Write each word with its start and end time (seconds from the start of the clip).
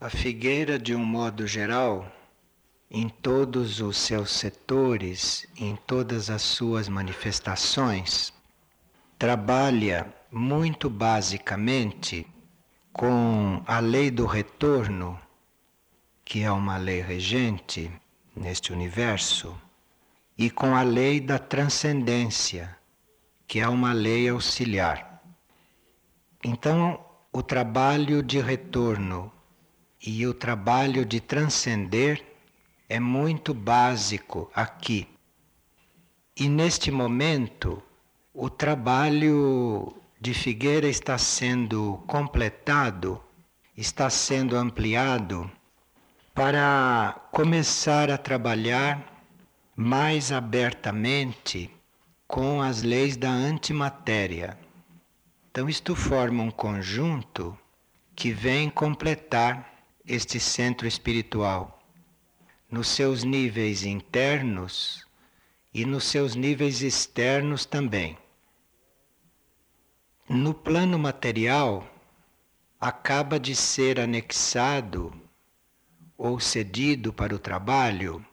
A 0.00 0.08
figueira, 0.08 0.78
de 0.78 0.94
um 0.94 1.04
modo 1.04 1.44
geral, 1.44 2.06
em 2.88 3.08
todos 3.08 3.80
os 3.80 3.96
seus 3.96 4.30
setores, 4.30 5.44
em 5.56 5.74
todas 5.74 6.30
as 6.30 6.40
suas 6.40 6.88
manifestações, 6.88 8.32
trabalha 9.18 10.06
muito 10.30 10.88
basicamente 10.88 12.24
com 12.92 13.60
a 13.66 13.80
lei 13.80 14.08
do 14.08 14.24
retorno, 14.24 15.18
que 16.24 16.44
é 16.44 16.52
uma 16.52 16.76
lei 16.76 17.00
regente 17.00 17.90
neste 18.36 18.72
universo, 18.72 19.60
e 20.38 20.48
com 20.48 20.76
a 20.76 20.82
lei 20.82 21.18
da 21.20 21.40
transcendência, 21.40 22.78
que 23.48 23.58
é 23.58 23.68
uma 23.68 23.92
lei 23.92 24.28
auxiliar. 24.28 25.20
Então, 26.44 27.04
o 27.32 27.42
trabalho 27.42 28.22
de 28.22 28.40
retorno 28.40 29.32
e 30.04 30.26
o 30.26 30.34
trabalho 30.34 31.04
de 31.04 31.20
transcender 31.20 32.24
é 32.88 33.00
muito 33.00 33.52
básico 33.52 34.50
aqui. 34.54 35.08
E 36.36 36.48
neste 36.48 36.90
momento, 36.90 37.82
o 38.32 38.48
trabalho 38.48 39.94
de 40.20 40.32
Figueira 40.32 40.88
está 40.88 41.18
sendo 41.18 42.02
completado, 42.06 43.20
está 43.76 44.08
sendo 44.08 44.56
ampliado 44.56 45.50
para 46.34 47.20
começar 47.32 48.10
a 48.10 48.16
trabalhar 48.16 49.24
mais 49.74 50.30
abertamente 50.30 51.70
com 52.26 52.62
as 52.62 52.82
leis 52.82 53.16
da 53.16 53.30
antimatéria. 53.30 54.56
Então, 55.50 55.68
isto 55.68 55.96
forma 55.96 56.42
um 56.42 56.50
conjunto 56.50 57.58
que 58.14 58.30
vem 58.30 58.70
completar 58.70 59.67
este 60.08 60.40
centro 60.40 60.88
espiritual 60.88 61.78
nos 62.70 62.88
seus 62.88 63.24
níveis 63.24 63.84
internos 63.84 65.06
e 65.72 65.84
nos 65.84 66.04
seus 66.04 66.34
níveis 66.34 66.80
externos 66.80 67.66
também. 67.66 68.16
No 70.26 70.54
plano 70.54 70.98
material, 70.98 71.86
acaba 72.80 73.38
de 73.38 73.54
ser 73.54 74.00
anexado 74.00 75.12
ou 76.16 76.40
cedido 76.40 77.12
para 77.12 77.34
o 77.34 77.38
trabalho 77.38 78.24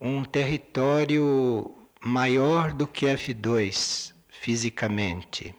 um 0.00 0.24
território 0.24 1.76
maior 2.00 2.72
do 2.72 2.86
que 2.86 3.04
F2 3.04 4.14
fisicamente, 4.28 5.54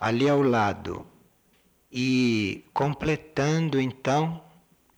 ali 0.00 0.28
ao 0.28 0.40
lado 0.40 1.06
e 1.98 2.62
completando 2.74 3.80
então 3.80 4.44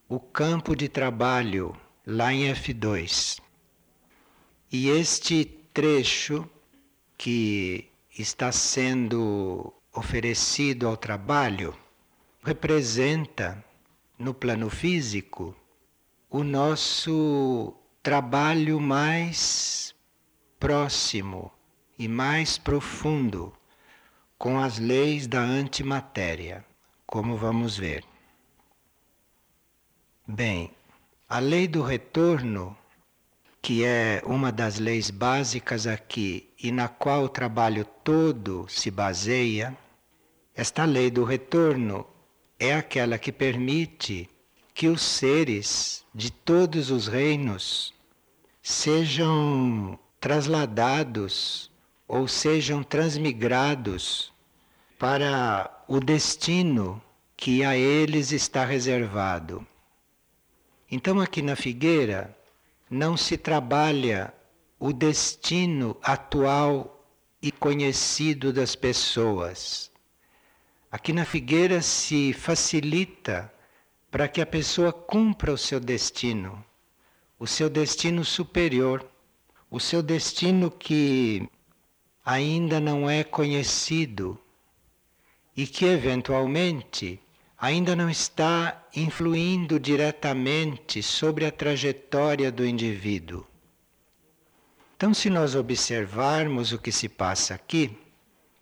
o 0.08 0.18
campo 0.18 0.74
de 0.74 0.88
trabalho 0.88 1.72
lá 2.04 2.34
em 2.34 2.52
F2. 2.52 3.40
E 4.72 4.88
este 4.88 5.44
trecho 5.72 6.50
que 7.16 7.88
está 8.18 8.50
sendo 8.50 9.72
oferecido 9.94 10.88
ao 10.88 10.96
trabalho 10.96 11.72
representa 12.42 13.64
no 14.18 14.34
plano 14.34 14.68
físico 14.68 15.54
o 16.28 16.42
nosso 16.42 17.76
trabalho 18.02 18.80
mais 18.80 19.94
próximo 20.58 21.52
e 21.96 22.08
mais 22.08 22.58
profundo 22.58 23.52
com 24.36 24.58
as 24.58 24.80
leis 24.80 25.28
da 25.28 25.40
antimatéria 25.40 26.66
como 27.08 27.38
vamos 27.38 27.78
ver. 27.78 28.04
Bem, 30.26 30.70
a 31.26 31.38
lei 31.38 31.66
do 31.66 31.82
retorno, 31.82 32.76
que 33.62 33.82
é 33.82 34.22
uma 34.26 34.52
das 34.52 34.78
leis 34.78 35.08
básicas 35.10 35.86
aqui 35.86 36.52
e 36.62 36.70
na 36.70 36.86
qual 36.86 37.24
o 37.24 37.28
trabalho 37.30 37.86
todo 38.04 38.66
se 38.68 38.90
baseia, 38.90 39.74
esta 40.54 40.84
lei 40.84 41.10
do 41.10 41.24
retorno 41.24 42.06
é 42.58 42.74
aquela 42.74 43.16
que 43.16 43.32
permite 43.32 44.28
que 44.74 44.86
os 44.86 45.00
seres 45.00 46.04
de 46.14 46.30
todos 46.30 46.90
os 46.90 47.08
reinos 47.08 47.94
sejam 48.62 49.98
trasladados 50.20 51.70
ou 52.06 52.28
sejam 52.28 52.82
transmigrados 52.82 54.30
para 54.98 55.77
o 55.90 56.00
destino 56.00 57.02
que 57.34 57.64
a 57.64 57.74
eles 57.74 58.30
está 58.30 58.62
reservado. 58.62 59.66
Então, 60.90 61.18
aqui 61.18 61.40
na 61.40 61.56
figueira, 61.56 62.36
não 62.90 63.16
se 63.16 63.38
trabalha 63.38 64.34
o 64.78 64.92
destino 64.92 65.96
atual 66.02 67.02
e 67.40 67.50
conhecido 67.50 68.52
das 68.52 68.76
pessoas. 68.76 69.90
Aqui 70.92 71.10
na 71.10 71.24
figueira 71.24 71.80
se 71.80 72.34
facilita 72.34 73.50
para 74.10 74.28
que 74.28 74.42
a 74.42 74.46
pessoa 74.46 74.92
cumpra 74.92 75.54
o 75.54 75.58
seu 75.58 75.80
destino, 75.80 76.62
o 77.38 77.46
seu 77.46 77.70
destino 77.70 78.26
superior, 78.26 79.08
o 79.70 79.80
seu 79.80 80.02
destino 80.02 80.70
que 80.70 81.48
ainda 82.22 82.78
não 82.78 83.08
é 83.08 83.24
conhecido 83.24 84.38
e 85.58 85.66
que 85.66 85.86
eventualmente 85.86 87.20
ainda 87.58 87.96
não 87.96 88.08
está 88.08 88.86
influindo 88.94 89.80
diretamente 89.80 91.02
sobre 91.02 91.44
a 91.44 91.50
trajetória 91.50 92.52
do 92.52 92.64
indivíduo. 92.64 93.44
Então, 94.96 95.12
se 95.12 95.28
nós 95.28 95.56
observarmos 95.56 96.70
o 96.72 96.78
que 96.78 96.92
se 96.92 97.08
passa 97.08 97.56
aqui, 97.56 97.90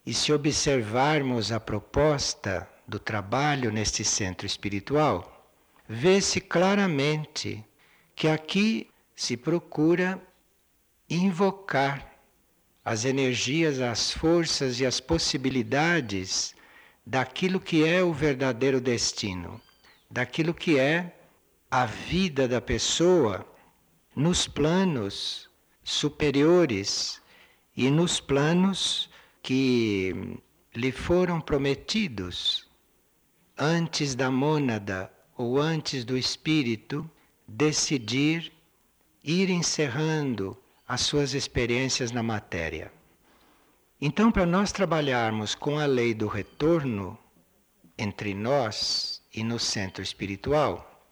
e 0.07 0.15
se 0.15 0.33
observarmos 0.33 1.53
a 1.53 1.61
proposta 1.61 2.67
do 2.89 2.99
trabalho 2.99 3.71
neste 3.71 4.03
centro 4.03 4.47
espiritual, 4.47 5.53
vê-se 5.87 6.41
claramente 6.41 7.63
que 8.15 8.27
aqui 8.27 8.89
se 9.15 9.37
procura 9.37 10.19
invocar 11.11 12.11
as 12.83 13.05
energias, 13.05 13.81
as 13.83 14.13
forças 14.13 14.81
e 14.81 14.87
as 14.87 14.99
possibilidades 14.99 16.56
daquilo 17.07 17.61
que 17.61 17.85
é 17.85 18.03
o 18.03 18.13
verdadeiro 18.13 18.81
destino, 18.81 19.61
daquilo 20.11 20.53
que 20.53 20.77
é 20.79 21.15
a 21.71 21.87
vida 21.87 22.49
da 22.49 22.61
pessoa 22.61 23.47
nos 24.15 24.49
planos 24.49 25.49
superiores 25.85 27.23
e 27.77 27.91
nos 27.91 28.19
planos 28.19 29.09
que 29.41 30.37
lhe 30.75 30.91
foram 30.91 31.41
prometidos 31.41 32.67
antes 33.57 34.15
da 34.15 34.31
mônada 34.31 35.11
ou 35.37 35.61
antes 35.61 36.05
do 36.05 36.19
espírito 36.19 37.09
decidir 37.47 38.53
ir 39.23 39.49
encerrando 39.49 40.57
as 40.89 41.03
suas 41.03 41.35
experiências 41.35 42.11
na 42.11 42.23
matéria. 42.23 42.96
Então, 44.09 44.31
para 44.31 44.47
nós 44.47 44.71
trabalharmos 44.71 45.57
com 45.57 45.81
a 45.81 45.85
lei 45.85 46.15
do 46.15 46.29
retorno 46.29 47.19
entre 47.99 48.35
nós 48.35 49.21
e 49.35 49.43
no 49.43 49.59
centro 49.59 50.01
espiritual, 50.01 51.05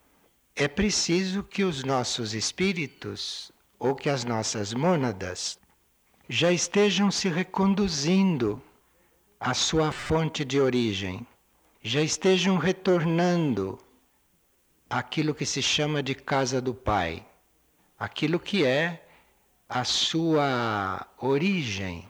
é 0.55 0.69
preciso 0.69 1.43
que 1.43 1.65
os 1.65 1.83
nossos 1.83 2.35
espíritos 2.35 3.51
ou 3.81 3.97
que 3.97 4.09
as 4.09 4.23
nossas 4.23 4.73
mônadas 4.73 5.59
já 6.29 6.53
estejam 6.53 7.11
se 7.11 7.29
reconduzindo 7.29 8.63
à 9.41 9.55
sua 9.55 9.91
fonte 9.91 10.45
de 10.45 10.61
origem, 10.61 11.27
já 11.83 12.01
estejam 12.01 12.59
retornando 12.59 13.77
aquilo 14.89 15.35
que 15.35 15.45
se 15.45 15.61
chama 15.61 16.01
de 16.01 16.15
casa 16.15 16.61
do 16.61 16.73
Pai, 16.73 17.27
aquilo 17.99 18.39
que 18.39 18.65
é 18.65 19.05
a 19.69 19.83
sua 19.83 21.05
origem 21.19 22.09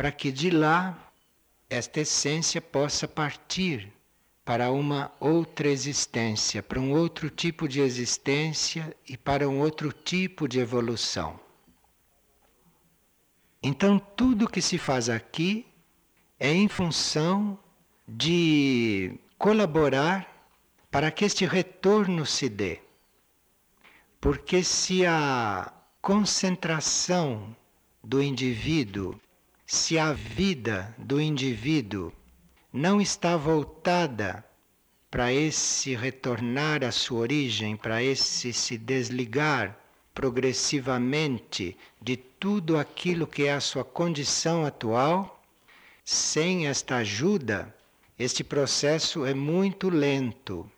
para 0.00 0.10
que 0.10 0.32
de 0.32 0.48
lá 0.48 1.12
esta 1.68 2.00
essência 2.00 2.58
possa 2.58 3.06
partir 3.06 3.92
para 4.46 4.72
uma 4.72 5.12
outra 5.20 5.68
existência, 5.68 6.62
para 6.62 6.80
um 6.80 6.92
outro 6.92 7.28
tipo 7.28 7.68
de 7.68 7.82
existência 7.82 8.96
e 9.06 9.14
para 9.14 9.46
um 9.46 9.60
outro 9.60 9.92
tipo 9.92 10.48
de 10.48 10.58
evolução. 10.58 11.38
Então, 13.62 13.98
tudo 13.98 14.48
que 14.48 14.62
se 14.62 14.78
faz 14.78 15.10
aqui 15.10 15.66
é 16.38 16.50
em 16.50 16.66
função 16.66 17.58
de 18.08 19.18
colaborar 19.36 20.48
para 20.90 21.10
que 21.10 21.26
este 21.26 21.44
retorno 21.44 22.24
se 22.24 22.48
dê. 22.48 22.80
Porque 24.18 24.64
se 24.64 25.04
a 25.04 25.70
concentração 26.00 27.54
do 28.02 28.22
indivíduo 28.22 29.20
se 29.72 30.00
a 30.00 30.12
vida 30.12 30.92
do 30.98 31.20
indivíduo 31.20 32.12
não 32.72 33.00
está 33.00 33.36
voltada 33.36 34.44
para 35.08 35.32
esse 35.32 35.94
retornar 35.94 36.82
à 36.82 36.90
sua 36.90 37.20
origem, 37.20 37.76
para 37.76 38.02
esse 38.02 38.52
se 38.52 38.76
desligar 38.76 39.78
progressivamente 40.12 41.76
de 42.02 42.16
tudo 42.16 42.76
aquilo 42.76 43.28
que 43.28 43.44
é 43.44 43.52
a 43.52 43.60
sua 43.60 43.84
condição 43.84 44.66
atual, 44.66 45.40
sem 46.04 46.66
esta 46.66 46.96
ajuda, 46.96 47.72
este 48.18 48.42
processo 48.42 49.24
é 49.24 49.32
muito 49.32 49.88
lento. 49.88 50.68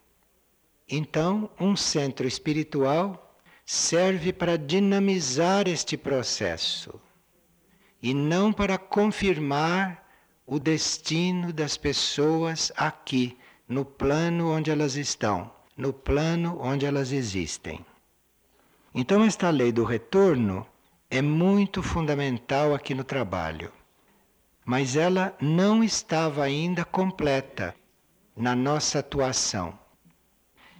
Então, 0.86 1.48
um 1.58 1.74
centro 1.74 2.28
espiritual 2.28 3.40
serve 3.64 4.34
para 4.34 4.58
dinamizar 4.58 5.66
este 5.66 5.96
processo 5.96 7.00
e 8.02 8.12
não 8.12 8.52
para 8.52 8.76
confirmar 8.76 10.04
o 10.46 10.58
destino 10.58 11.52
das 11.52 11.76
pessoas 11.76 12.72
aqui, 12.76 13.38
no 13.68 13.84
plano 13.84 14.50
onde 14.50 14.70
elas 14.70 14.96
estão, 14.96 15.50
no 15.76 15.92
plano 15.92 16.58
onde 16.60 16.84
elas 16.84 17.12
existem. 17.12 17.84
Então, 18.94 19.24
esta 19.24 19.48
lei 19.48 19.72
do 19.72 19.84
retorno 19.84 20.66
é 21.08 21.22
muito 21.22 21.82
fundamental 21.82 22.74
aqui 22.74 22.94
no 22.94 23.04
trabalho 23.04 23.72
mas 24.64 24.96
ela 24.96 25.36
não 25.40 25.82
estava 25.82 26.44
ainda 26.44 26.84
completa 26.84 27.74
na 28.36 28.54
nossa 28.54 29.00
atuação. 29.00 29.78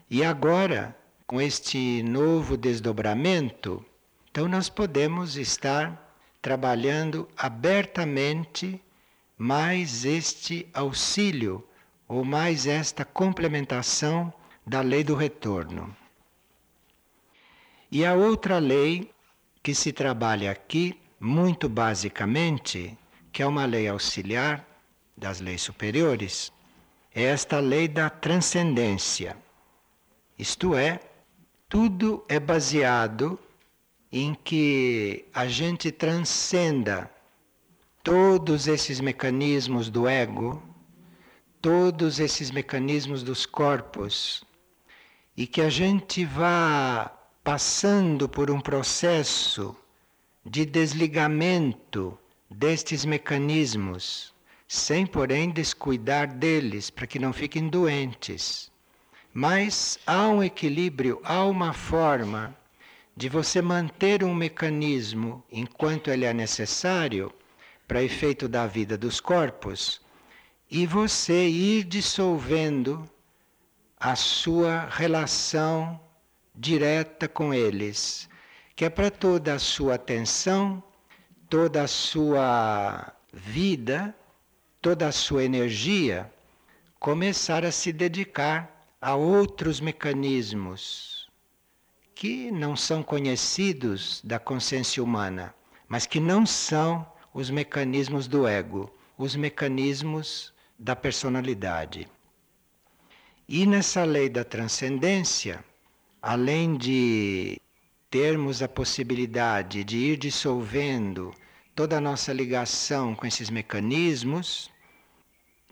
E 0.08 0.24
agora, 0.24 0.96
com 1.26 1.40
este 1.40 2.02
novo 2.02 2.56
desdobramento, 2.56 3.84
então 4.30 4.48
nós 4.48 4.68
podemos 4.68 5.36
estar 5.36 6.01
trabalhando 6.42 7.28
abertamente 7.36 8.82
mais 9.38 10.04
este 10.04 10.68
auxílio 10.74 11.64
ou 12.08 12.24
mais 12.24 12.66
esta 12.66 13.04
complementação 13.04 14.32
da 14.66 14.80
lei 14.80 15.04
do 15.04 15.14
retorno. 15.14 15.96
E 17.90 18.04
a 18.04 18.14
outra 18.14 18.58
lei 18.58 19.12
que 19.62 19.74
se 19.74 19.92
trabalha 19.92 20.50
aqui, 20.50 20.98
muito 21.20 21.68
basicamente, 21.68 22.98
que 23.30 23.42
é 23.42 23.46
uma 23.46 23.64
lei 23.64 23.86
auxiliar 23.86 24.66
das 25.16 25.40
leis 25.40 25.62
superiores, 25.62 26.52
é 27.14 27.22
esta 27.22 27.60
lei 27.60 27.86
da 27.86 28.10
transcendência. 28.10 29.36
Isto 30.38 30.74
é, 30.74 30.98
tudo 31.68 32.24
é 32.28 32.40
baseado 32.40 33.38
em 34.12 34.34
que 34.34 35.24
a 35.32 35.46
gente 35.46 35.90
transcenda 35.90 37.10
todos 38.02 38.68
esses 38.68 39.00
mecanismos 39.00 39.88
do 39.88 40.06
ego, 40.06 40.62
todos 41.62 42.20
esses 42.20 42.50
mecanismos 42.50 43.22
dos 43.22 43.46
corpos, 43.46 44.44
e 45.34 45.46
que 45.46 45.62
a 45.62 45.70
gente 45.70 46.26
vá 46.26 47.10
passando 47.42 48.28
por 48.28 48.50
um 48.50 48.60
processo 48.60 49.74
de 50.44 50.66
desligamento 50.66 52.18
destes 52.50 53.06
mecanismos, 53.06 54.34
sem 54.68 55.06
porém 55.06 55.48
descuidar 55.50 56.28
deles 56.34 56.90
para 56.90 57.06
que 57.06 57.18
não 57.18 57.32
fiquem 57.32 57.66
doentes. 57.66 58.70
Mas 59.32 59.98
há 60.06 60.28
um 60.28 60.42
equilíbrio, 60.42 61.18
há 61.24 61.44
uma 61.44 61.72
forma 61.72 62.54
de 63.16 63.28
você 63.28 63.60
manter 63.60 64.24
um 64.24 64.34
mecanismo 64.34 65.44
enquanto 65.50 66.10
ele 66.10 66.24
é 66.24 66.32
necessário 66.32 67.32
para 67.86 68.02
efeito 68.02 68.48
da 68.48 68.66
vida 68.66 68.96
dos 68.96 69.20
corpos 69.20 70.00
e 70.70 70.86
você 70.86 71.48
ir 71.48 71.84
dissolvendo 71.84 73.08
a 73.98 74.16
sua 74.16 74.86
relação 74.90 76.00
direta 76.54 77.28
com 77.28 77.52
eles, 77.52 78.28
que 78.74 78.84
é 78.84 78.90
para 78.90 79.10
toda 79.10 79.54
a 79.54 79.58
sua 79.58 79.94
atenção 79.94 80.82
toda 81.52 81.82
a 81.82 81.86
sua 81.86 83.12
vida, 83.30 84.16
toda 84.80 85.08
a 85.08 85.12
sua 85.12 85.44
energia, 85.44 86.32
começar 86.98 87.62
a 87.62 87.70
se 87.70 87.92
dedicar 87.92 88.86
a 88.98 89.14
outros 89.14 89.78
mecanismos 89.78 91.21
que 92.22 92.52
não 92.52 92.76
são 92.76 93.02
conhecidos 93.02 94.20
da 94.22 94.38
consciência 94.38 95.02
humana, 95.02 95.52
mas 95.88 96.06
que 96.06 96.20
não 96.20 96.46
são 96.46 97.04
os 97.34 97.50
mecanismos 97.50 98.28
do 98.28 98.46
ego, 98.46 98.88
os 99.18 99.34
mecanismos 99.34 100.54
da 100.78 100.94
personalidade. 100.94 102.06
E 103.48 103.66
nessa 103.66 104.04
lei 104.04 104.28
da 104.28 104.44
transcendência, 104.44 105.64
além 106.22 106.76
de 106.76 107.60
termos 108.08 108.62
a 108.62 108.68
possibilidade 108.68 109.82
de 109.82 109.96
ir 109.96 110.16
dissolvendo 110.16 111.34
toda 111.74 111.96
a 111.96 112.00
nossa 112.00 112.32
ligação 112.32 113.16
com 113.16 113.26
esses 113.26 113.50
mecanismos, 113.50 114.70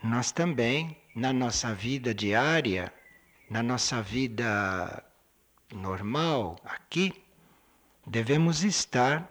nós 0.03 0.33
também, 0.33 0.97
na 1.15 1.33
nossa 1.33 1.73
vida 1.73 2.13
diária, 2.13 2.93
na 3.49 3.63
nossa 3.63 4.03
vida 4.03 5.05
normal 5.75 6.59
aqui, 6.65 7.13
devemos 8.07 8.65
estar 8.65 9.29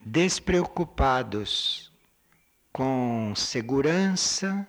despreocupados 0.00 1.92
com 2.72 3.32
segurança 3.34 4.66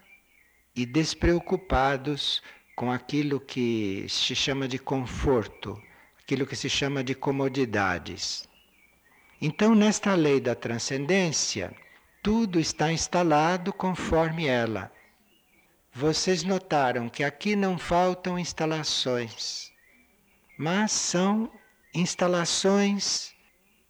e 0.75 0.85
despreocupados 0.85 2.41
com 2.75 2.91
aquilo 2.91 3.39
que 3.39 4.05
se 4.07 4.35
chama 4.35 4.67
de 4.67 4.77
conforto, 4.77 5.81
aquilo 6.19 6.45
que 6.45 6.55
se 6.55 6.69
chama 6.69 7.03
de 7.03 7.15
comodidades. 7.15 8.47
Então, 9.41 9.75
nesta 9.75 10.15
lei 10.15 10.39
da 10.39 10.55
transcendência, 10.55 11.75
tudo 12.23 12.59
está 12.59 12.91
instalado 12.91 13.71
conforme 13.73 14.47
ela. 14.47 14.91
Vocês 15.93 16.43
notaram 16.43 17.09
que 17.09 17.23
aqui 17.23 17.55
não 17.55 17.77
faltam 17.77 18.37
instalações, 18.37 19.66
mas 20.57 20.91
são 20.91 21.51
instalações 21.93 23.33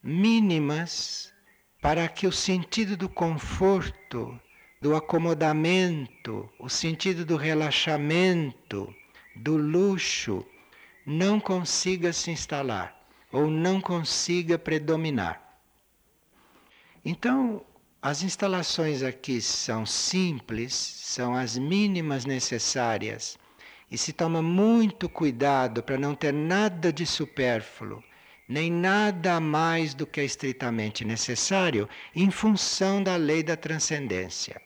mínimas 0.04 1.34
para 1.82 2.08
que 2.10 2.28
o 2.28 2.32
sentido 2.32 2.98
do 2.98 3.08
conforto, 3.08 4.40
do 4.82 4.96
acomodamento, 4.96 6.50
o 6.60 6.70
sentido 6.70 7.26
do 7.26 7.38
relaxamento, 7.38 8.94
do 9.36 9.56
luxo, 9.56 10.46
não 11.06 11.40
consiga 11.40 12.12
se 12.12 12.32
instalar 12.32 12.96
ou 13.32 13.48
não 13.48 13.80
consiga 13.80 14.60
predominar. 14.60 15.42
Então, 17.04 17.66
as 18.02 18.24
instalações 18.24 19.02
aqui 19.02 19.42
são 19.42 19.86
simples, 19.86 20.74
são 20.74 21.34
as 21.34 21.58
mínimas 21.58 22.26
necessárias 22.26 23.38
e 23.90 23.98
se 23.98 24.12
toma 24.12 24.42
muito 24.42 25.08
cuidado 25.08 25.82
para 25.82 25.98
não 25.98 26.14
ter 26.14 26.34
nada 26.34 26.92
de 26.92 27.06
supérfluo, 27.06 28.04
nem 28.48 28.72
nada 28.72 29.40
mais 29.40 29.94
do 29.94 30.06
que 30.06 30.20
é 30.20 30.26
estritamente 30.26 31.06
necessário, 31.06 31.88
em 32.16 32.30
função 32.30 33.02
da 33.02 33.16
lei 33.16 33.44
da 33.44 33.56
transcendência. 33.56 34.62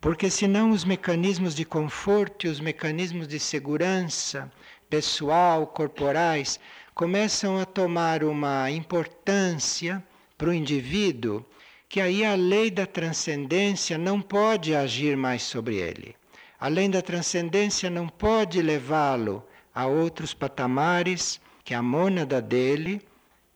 Porque 0.00 0.30
senão 0.30 0.70
os 0.70 0.84
mecanismos 0.84 1.54
de 1.54 1.64
conforto 1.64 2.46
e 2.46 2.50
os 2.50 2.60
mecanismos 2.60 3.26
de 3.26 3.38
segurança 3.38 4.50
pessoal, 4.88 5.66
corporais, 5.66 6.58
começam 6.94 7.58
a 7.58 7.64
tomar 7.64 8.24
uma 8.24 8.70
importância 8.70 10.02
para 10.36 10.48
o 10.48 10.54
indivíduo 10.54 11.44
que 11.88 12.00
aí 12.00 12.24
a 12.24 12.34
lei 12.34 12.70
da 12.70 12.86
transcendência 12.86 13.96
não 13.96 14.20
pode 14.20 14.74
agir 14.74 15.16
mais 15.16 15.42
sobre 15.42 15.76
ele. 15.76 16.17
A 16.60 16.66
lei 16.66 16.88
da 16.88 17.00
transcendência 17.00 17.88
não 17.88 18.08
pode 18.08 18.60
levá-lo 18.60 19.46
a 19.72 19.86
outros 19.86 20.34
patamares 20.34 21.40
que 21.62 21.72
a 21.72 21.80
mônada 21.80 22.42
dele 22.42 23.00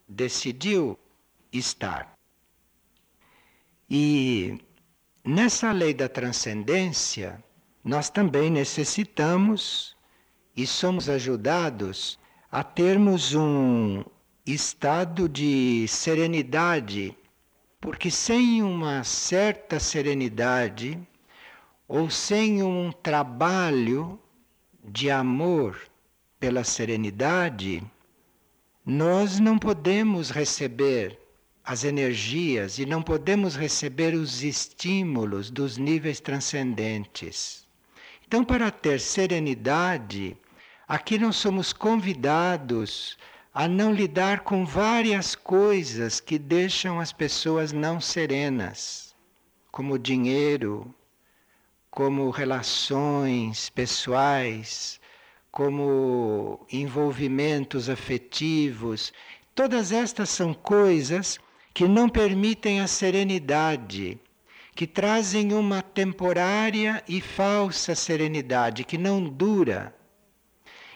decidiu 0.07 0.97
estar. 1.51 2.13
E 3.89 4.57
nessa 5.23 5.71
lei 5.73 5.93
da 5.93 6.07
transcendência, 6.07 7.43
nós 7.83 8.09
também 8.09 8.49
necessitamos 8.49 9.97
e 10.55 10.65
somos 10.65 11.09
ajudados 11.09 12.17
a 12.49 12.63
termos 12.63 13.35
um 13.35 14.01
estado 14.45 15.27
de 15.27 15.85
serenidade, 15.89 17.17
porque 17.81 18.09
sem 18.09 18.63
uma 18.63 19.03
certa 19.03 19.77
serenidade 19.77 20.97
ou 21.95 22.09
sem 22.09 22.63
um 22.63 22.91
trabalho 22.91 24.19
de 24.83 25.11
amor 25.11 25.79
pela 26.39 26.63
serenidade, 26.63 27.83
nós 28.83 29.39
não 29.39 29.59
podemos 29.59 30.31
receber 30.31 31.19
as 31.63 31.83
energias 31.83 32.79
e 32.79 32.85
não 32.87 33.03
podemos 33.03 33.55
receber 33.55 34.15
os 34.15 34.41
estímulos 34.41 35.51
dos 35.51 35.77
níveis 35.77 36.19
transcendentes. 36.19 37.67
Então, 38.25 38.43
para 38.43 38.71
ter 38.71 38.99
serenidade, 38.99 40.35
aqui 40.87 41.19
nós 41.19 41.35
somos 41.35 41.71
convidados 41.71 43.19
a 43.53 43.67
não 43.67 43.93
lidar 43.93 44.39
com 44.39 44.65
várias 44.65 45.35
coisas 45.35 46.19
que 46.19 46.39
deixam 46.39 46.99
as 46.99 47.13
pessoas 47.13 47.71
não 47.71 48.01
serenas, 48.01 49.13
como 49.71 49.99
dinheiro, 49.99 50.91
como 51.93 52.31
relações 52.31 53.69
pessoais, 53.69 54.99
como 55.51 56.65
envolvimentos 56.71 57.87
afetivos. 57.87 59.13
Todas 59.53 59.91
estas 59.91 60.29
são 60.31 60.55
coisas 60.55 61.37
que 61.71 61.87
não 61.87 62.09
permitem 62.09 62.81
a 62.81 62.87
serenidade, 62.87 64.19
que 64.73 64.87
trazem 64.87 65.53
uma 65.53 65.83
temporária 65.83 67.03
e 67.07 67.21
falsa 67.21 67.93
serenidade 67.93 68.83
que 68.83 68.97
não 68.97 69.23
dura. 69.23 69.95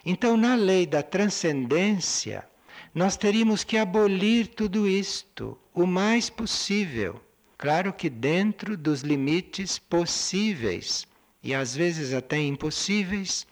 Então, 0.04 0.36
na 0.36 0.56
lei 0.56 0.84
da 0.84 1.00
transcendência, 1.00 2.44
nós 2.92 3.16
teríamos 3.16 3.62
que 3.62 3.76
abolir 3.76 4.48
tudo 4.48 4.88
isto 4.88 5.56
o 5.72 5.86
mais 5.86 6.28
possível. 6.28 7.20
Claro 7.58 7.92
que 7.92 8.08
dentro 8.08 8.76
dos 8.76 9.00
limites 9.02 9.80
possíveis 9.80 11.08
e 11.42 11.52
às 11.52 11.74
vezes 11.74 12.14
até 12.14 12.38
impossíveis 12.38 13.48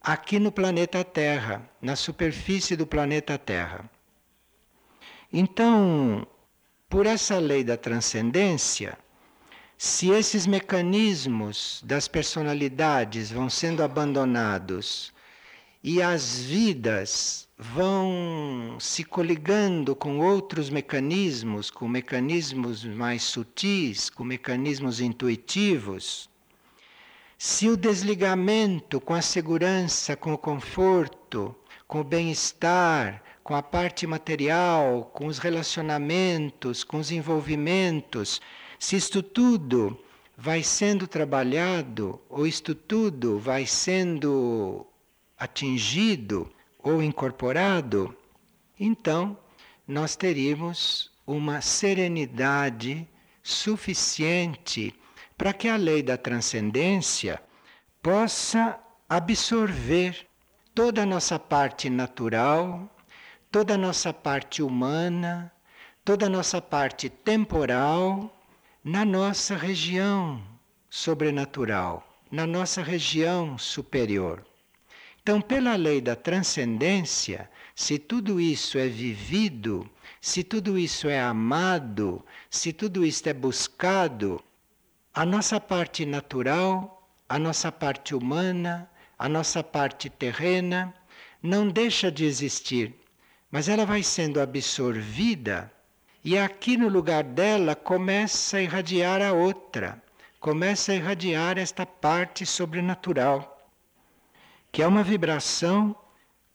aqui 0.00 0.38
no 0.38 0.50
planeta 0.50 1.04
Terra, 1.04 1.70
na 1.80 1.94
superfície 1.94 2.74
do 2.74 2.86
planeta 2.86 3.36
Terra. 3.36 3.84
Então, 5.30 6.26
por 6.88 7.04
essa 7.04 7.38
lei 7.38 7.62
da 7.62 7.76
transcendência, 7.76 8.96
se 9.76 10.08
esses 10.10 10.46
mecanismos 10.46 11.82
das 11.84 12.08
personalidades 12.08 13.30
vão 13.30 13.50
sendo 13.50 13.82
abandonados 13.82 15.12
e 15.84 16.00
as 16.00 16.38
vidas 16.38 17.46
vão 17.62 18.76
se 18.80 19.04
coligando 19.04 19.94
com 19.94 20.18
outros 20.18 20.68
mecanismos, 20.68 21.70
com 21.70 21.86
mecanismos 21.86 22.84
mais 22.84 23.22
sutis, 23.22 24.10
com 24.10 24.24
mecanismos 24.24 25.00
intuitivos, 25.00 26.28
se 27.38 27.68
o 27.68 27.76
desligamento 27.76 29.00
com 29.00 29.14
a 29.14 29.22
segurança, 29.22 30.16
com 30.16 30.32
o 30.32 30.38
conforto, 30.38 31.54
com 31.86 32.00
o 32.00 32.04
bem-estar, 32.04 33.22
com 33.44 33.54
a 33.54 33.62
parte 33.62 34.06
material, 34.06 35.10
com 35.14 35.26
os 35.26 35.38
relacionamentos, 35.38 36.82
com 36.82 36.98
os 36.98 37.12
envolvimentos, 37.12 38.40
se 38.78 38.96
isto 38.96 39.22
tudo 39.22 39.96
vai 40.36 40.64
sendo 40.64 41.06
trabalhado, 41.06 42.20
ou 42.28 42.44
isto 42.44 42.74
tudo 42.74 43.38
vai 43.38 43.66
sendo 43.66 44.84
atingido 45.38 46.50
ou 46.82 47.02
incorporado, 47.02 48.16
então 48.78 49.38
nós 49.86 50.16
teríamos 50.16 51.10
uma 51.26 51.60
serenidade 51.60 53.08
suficiente 53.42 54.94
para 55.36 55.52
que 55.52 55.68
a 55.68 55.76
lei 55.76 56.02
da 56.02 56.16
transcendência 56.16 57.42
possa 58.02 58.78
absorver 59.08 60.26
toda 60.74 61.02
a 61.02 61.06
nossa 61.06 61.38
parte 61.38 61.88
natural, 61.90 62.88
toda 63.50 63.74
a 63.74 63.78
nossa 63.78 64.12
parte 64.12 64.62
humana, 64.62 65.52
toda 66.04 66.26
a 66.26 66.28
nossa 66.28 66.60
parte 66.60 67.08
temporal 67.08 68.34
na 68.82 69.04
nossa 69.04 69.56
região 69.56 70.42
sobrenatural, 70.90 72.06
na 72.30 72.46
nossa 72.46 72.82
região 72.82 73.56
superior. 73.56 74.44
Então, 75.22 75.40
pela 75.40 75.76
lei 75.76 76.00
da 76.00 76.16
transcendência, 76.16 77.48
se 77.76 77.96
tudo 77.96 78.40
isso 78.40 78.76
é 78.76 78.88
vivido, 78.88 79.88
se 80.20 80.42
tudo 80.42 80.76
isso 80.76 81.08
é 81.08 81.20
amado, 81.20 82.26
se 82.50 82.72
tudo 82.72 83.06
isso 83.06 83.28
é 83.28 83.32
buscado, 83.32 84.42
a 85.14 85.24
nossa 85.24 85.60
parte 85.60 86.04
natural, 86.04 87.08
a 87.28 87.38
nossa 87.38 87.70
parte 87.70 88.16
humana, 88.16 88.90
a 89.16 89.28
nossa 89.28 89.62
parte 89.62 90.10
terrena 90.10 90.92
não 91.40 91.68
deixa 91.68 92.10
de 92.10 92.24
existir, 92.24 92.92
mas 93.48 93.68
ela 93.68 93.86
vai 93.86 94.02
sendo 94.02 94.40
absorvida 94.40 95.72
e 96.24 96.36
aqui 96.36 96.76
no 96.76 96.88
lugar 96.88 97.22
dela 97.22 97.76
começa 97.76 98.56
a 98.56 98.62
irradiar 98.62 99.22
a 99.22 99.32
outra, 99.32 100.02
começa 100.40 100.90
a 100.90 100.96
irradiar 100.96 101.58
esta 101.58 101.86
parte 101.86 102.44
sobrenatural 102.44 103.51
que 104.72 104.80
é 104.80 104.86
uma 104.86 105.02
vibração 105.02 105.94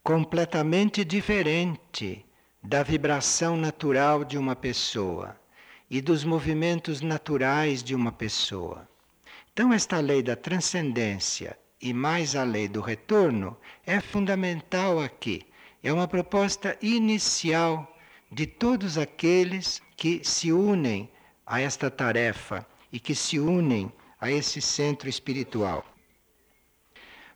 completamente 0.04 1.06
diferente 1.06 2.26
da 2.64 2.82
vibração 2.82 3.56
natural 3.56 4.26
de 4.26 4.40
uma 4.40 4.56
pessoa 4.56 5.40
e 5.88 6.02
dos 6.02 6.24
movimentos 6.24 7.00
naturais 7.00 7.84
de 7.84 7.94
uma 7.94 8.12
pessoa. 8.12 8.90
Então, 9.54 9.72
esta 9.72 10.00
lei 10.00 10.24
da 10.24 10.36
transcendência 10.36 11.60
e 11.80 11.94
mais 11.94 12.36
a 12.36 12.44
lei 12.44 12.68
do 12.68 12.82
retorno 12.82 13.56
é 13.86 14.02
fundamental 14.02 15.00
aqui. 15.00 15.44
É 15.84 15.94
uma 15.94 16.08
proposta 16.08 16.76
inicial 16.82 17.96
de 18.32 18.48
todos 18.48 18.98
aqueles 18.98 19.80
que 19.96 20.22
se 20.24 20.52
unem 20.52 21.08
a 21.46 21.62
esta 21.62 21.92
tarefa 21.92 22.66
e 22.92 23.00
que 23.00 23.14
se 23.14 23.40
unem 23.40 23.92
a 24.20 24.32
esse 24.32 24.60
centro 24.60 25.08
espiritual. 25.08 25.86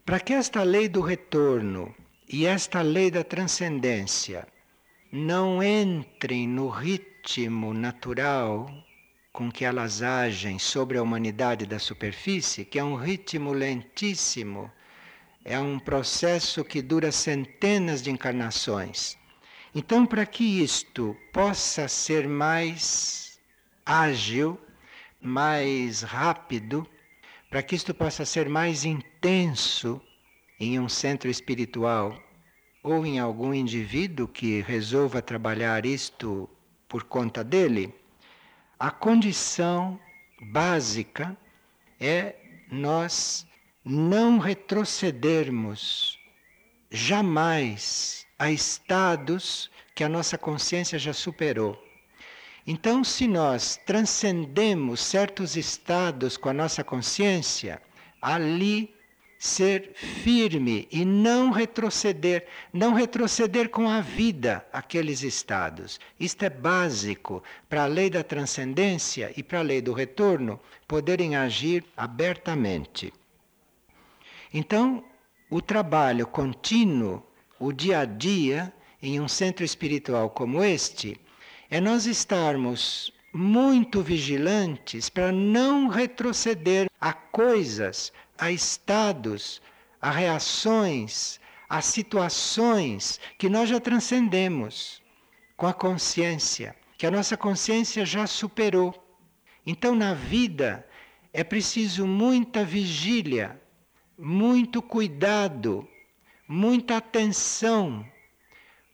Para 0.04 0.20
que 0.20 0.34
esta 0.34 0.64
lei 0.64 0.90
do 0.90 1.00
retorno 1.00 1.94
e 2.28 2.48
esta 2.48 2.82
lei 2.82 3.12
da 3.12 3.24
transcendência 3.24 4.48
não 5.12 5.62
entrem 5.62 6.48
no 6.48 6.70
ritmo 6.70 7.72
natural 7.72 8.68
com 9.32 9.52
que 9.52 9.64
elas 9.64 10.02
agem 10.02 10.58
sobre 10.58 10.98
a 10.98 11.04
humanidade 11.04 11.68
da 11.68 11.78
superfície, 11.78 12.66
que 12.66 12.80
é 12.80 12.84
um 12.84 12.96
ritmo 12.96 13.54
lentíssimo, 13.54 14.72
é 15.46 15.60
um 15.60 15.78
processo 15.78 16.66
que 16.66 16.82
dura 16.82 17.12
centenas 17.12 18.02
de 18.02 18.10
encarnações. 18.10 19.16
Então, 19.74 20.06
para 20.06 20.26
que 20.26 20.64
isto 20.64 21.16
possa 21.32 21.88
ser 21.88 22.28
mais 22.28 23.40
ágil, 23.86 24.60
mais 25.22 26.02
rápido, 26.02 26.88
para 27.52 27.62
que 27.62 27.76
isto 27.76 27.94
possa 27.94 28.24
ser 28.24 28.48
mais 28.48 28.86
intenso 28.86 30.02
em 30.58 30.80
um 30.80 30.88
centro 30.88 31.30
espiritual 31.30 32.18
ou 32.82 33.06
em 33.06 33.20
algum 33.20 33.54
indivíduo 33.54 34.26
que 34.26 34.62
resolva 34.62 35.22
trabalhar 35.22 35.86
isto 35.86 36.50
por 36.88 37.04
conta 37.04 37.44
dele, 37.44 37.94
a 38.80 38.90
condição 38.90 40.00
básica 40.54 41.38
é 42.00 42.36
nós 42.72 43.46
não 43.84 44.40
retrocedermos 44.40 46.18
jamais 46.90 48.26
a 48.40 48.50
estados 48.50 49.70
que 49.94 50.06
a 50.06 50.10
nossa 50.10 50.38
consciência 50.38 50.98
já 50.98 51.12
superou. 51.12 51.78
Então, 52.66 53.04
se 53.04 53.28
nós 53.28 53.80
transcendemos 53.86 55.02
certos 55.02 55.56
estados 55.56 56.38
com 56.38 56.50
a 56.50 56.54
nossa 56.54 56.84
consciência, 56.84 57.82
ali 58.22 58.94
ser 59.42 59.94
firme 59.96 60.88
e 60.92 61.04
não 61.04 61.50
retroceder, 61.50 62.46
não 62.72 62.94
retroceder 62.94 63.70
com 63.70 63.90
a 63.90 64.00
vida 64.00 64.64
aqueles 64.72 65.24
estados. 65.24 66.00
Isto 66.20 66.44
é 66.46 66.50
básico 66.52 67.42
para 67.68 67.84
a 67.84 67.88
lei 67.88 68.08
da 68.08 68.24
transcendência 68.24 69.34
e 69.36 69.42
para 69.42 69.58
a 69.58 69.64
lei 69.64 69.82
do 69.82 69.94
retorno 69.94 70.60
poderem 70.88 71.36
agir 71.36 71.84
abertamente. 71.98 73.12
Então, 74.54 75.04
o 75.50 75.60
trabalho 75.60 76.28
contínuo, 76.28 77.24
o 77.60 77.72
dia 77.72 78.02
a 78.02 78.06
dia, 78.06 78.72
em 79.02 79.20
um 79.20 79.28
centro 79.28 79.66
espiritual 79.66 80.30
como 80.30 80.64
este, 80.64 81.20
é 81.72 81.80
nós 81.80 82.06
estarmos 82.06 83.14
muito 83.34 84.02
vigilantes 84.02 85.10
para 85.10 85.32
não 85.32 85.88
retroceder 85.88 86.90
a 87.00 87.14
coisas, 87.14 88.12
a 88.38 88.52
estados, 88.52 89.62
a 90.02 90.12
reações, 90.12 91.40
a 91.70 91.82
situações 91.82 93.22
que 93.38 93.48
nós 93.48 93.70
já 93.70 93.80
transcendemos 93.80 95.02
com 95.56 95.66
a 95.66 95.74
consciência, 95.74 96.76
que 96.98 97.08
a 97.08 97.12
nossa 97.12 97.38
consciência 97.38 98.06
já 98.06 98.28
superou. 98.28 98.94
Então, 99.66 99.96
na 99.96 100.14
vida, 100.14 100.86
é 101.32 101.42
preciso 101.42 102.06
muita 102.06 102.66
vigília, 102.66 103.62
muito 104.18 104.82
cuidado, 104.82 105.88
muita 106.46 106.98
atenção, 106.98 108.06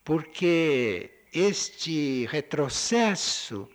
porque 0.05 1.16
este 1.39 2.25
retrocesso 2.25 3.67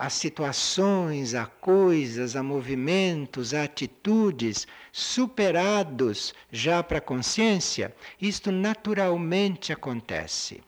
a 0.00 0.08
situações, 0.08 1.34
a 1.34 1.44
coisas, 1.44 2.34
a 2.34 2.42
movimentos, 2.42 3.52
a 3.52 3.64
atitudes 3.64 4.66
superados 4.90 6.32
já 6.50 6.82
para 6.82 6.96
a 6.96 7.02
consciência, 7.02 7.94
isto 8.18 8.50
naturalmente 8.50 9.74
acontece. 9.74 10.62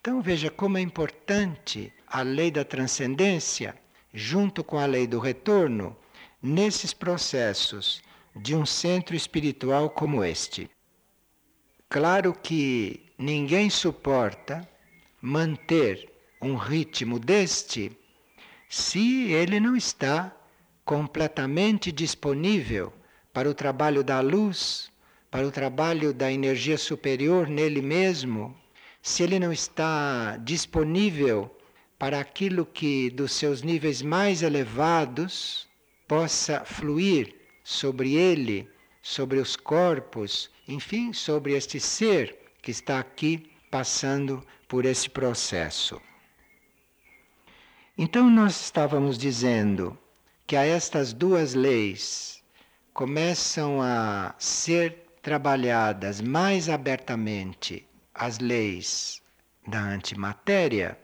Então 0.00 0.20
veja 0.20 0.50
como 0.50 0.78
é 0.78 0.80
importante 0.80 1.92
a 2.08 2.22
lei 2.22 2.50
da 2.50 2.64
transcendência, 2.64 3.76
junto 4.12 4.64
com 4.64 4.78
a 4.78 4.84
lei 4.84 5.06
do 5.06 5.20
retorno, 5.20 5.96
nesses 6.42 6.92
processos 6.92 8.02
de 8.34 8.52
um 8.56 8.66
centro 8.66 9.14
espiritual 9.14 9.88
como 9.88 10.24
este. 10.24 10.68
Claro 11.88 12.34
que 12.34 13.12
ninguém 13.16 13.70
suporta 13.70 14.68
manter 15.24 16.06
um 16.38 16.54
ritmo 16.54 17.18
deste 17.18 17.90
se 18.68 19.32
ele 19.32 19.58
não 19.58 19.74
está 19.74 20.36
completamente 20.84 21.90
disponível 21.90 22.92
para 23.32 23.48
o 23.48 23.54
trabalho 23.54 24.04
da 24.04 24.20
luz, 24.20 24.92
para 25.30 25.46
o 25.46 25.50
trabalho 25.50 26.12
da 26.12 26.30
energia 26.30 26.76
superior 26.76 27.48
nele 27.48 27.80
mesmo, 27.80 28.54
se 29.00 29.22
ele 29.22 29.38
não 29.38 29.50
está 29.50 30.36
disponível 30.36 31.50
para 31.98 32.20
aquilo 32.20 32.66
que 32.66 33.08
dos 33.08 33.32
seus 33.32 33.62
níveis 33.62 34.02
mais 34.02 34.42
elevados 34.42 35.66
possa 36.06 36.66
fluir 36.66 37.34
sobre 37.64 38.14
ele, 38.14 38.68
sobre 39.00 39.38
os 39.38 39.56
corpos, 39.56 40.50
enfim, 40.68 41.14
sobre 41.14 41.54
este 41.54 41.80
ser 41.80 42.36
que 42.60 42.70
está 42.70 42.98
aqui 42.98 43.50
passando 43.70 44.44
por 44.74 44.86
esse 44.86 45.08
processo. 45.08 46.02
Então, 47.96 48.28
nós 48.28 48.60
estávamos 48.60 49.16
dizendo 49.16 49.96
que 50.48 50.56
a 50.56 50.66
estas 50.66 51.12
duas 51.12 51.54
leis 51.54 52.42
começam 52.92 53.80
a 53.80 54.34
ser 54.36 55.06
trabalhadas 55.22 56.20
mais 56.20 56.68
abertamente 56.68 57.86
as 58.12 58.40
leis 58.40 59.22
da 59.64 59.78
antimatéria, 59.78 60.98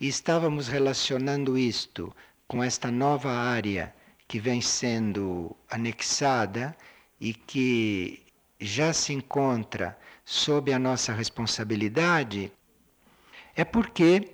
e 0.00 0.08
estávamos 0.08 0.66
relacionando 0.66 1.56
isto 1.56 2.12
com 2.48 2.60
esta 2.60 2.90
nova 2.90 3.30
área 3.30 3.94
que 4.26 4.40
vem 4.40 4.60
sendo 4.60 5.56
anexada 5.70 6.76
e 7.20 7.32
que 7.32 8.20
já 8.58 8.92
se 8.92 9.12
encontra 9.12 9.96
sob 10.24 10.72
a 10.72 10.78
nossa 10.80 11.12
responsabilidade, 11.12 12.50
é 13.54 13.64
porque 13.64 14.30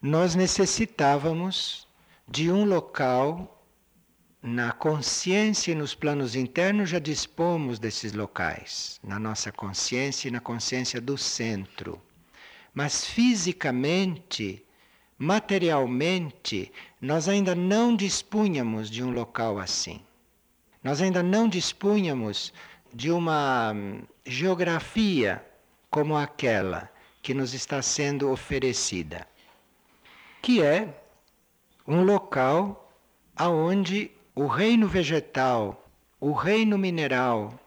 nós 0.00 0.34
necessitávamos 0.34 1.86
de 2.26 2.50
um 2.50 2.64
local 2.64 3.62
na 4.42 4.72
consciência 4.72 5.70
e 5.70 5.74
nos 5.74 5.94
planos 5.94 6.34
internos 6.34 6.90
já 6.90 6.98
dispomos 6.98 7.78
desses 7.78 8.12
locais, 8.12 8.98
na 9.04 9.18
nossa 9.18 9.52
consciência 9.52 10.26
e 10.26 10.32
na 10.32 10.40
consciência 10.40 11.00
do 11.00 11.16
centro. 11.16 12.02
Mas 12.74 13.04
fisicamente, 13.04 14.64
materialmente, 15.16 16.72
nós 17.00 17.28
ainda 17.28 17.54
não 17.54 17.94
dispunhamos 17.94 18.90
de 18.90 19.04
um 19.04 19.12
local 19.12 19.60
assim. 19.60 20.00
Nós 20.82 21.00
ainda 21.00 21.22
não 21.22 21.48
dispunhamos 21.48 22.52
de 22.92 23.12
uma 23.12 23.72
hum, 23.72 24.02
geografia 24.26 25.44
como 25.88 26.16
aquela 26.16 26.91
que 27.22 27.32
nos 27.32 27.54
está 27.54 27.80
sendo 27.80 28.30
oferecida 28.30 29.26
que 30.42 30.60
é 30.60 30.92
um 31.86 32.02
local 32.02 32.92
aonde 33.36 34.10
o 34.34 34.48
reino 34.48 34.88
vegetal, 34.88 35.88
o 36.18 36.32
reino 36.32 36.76
mineral, 36.76 37.58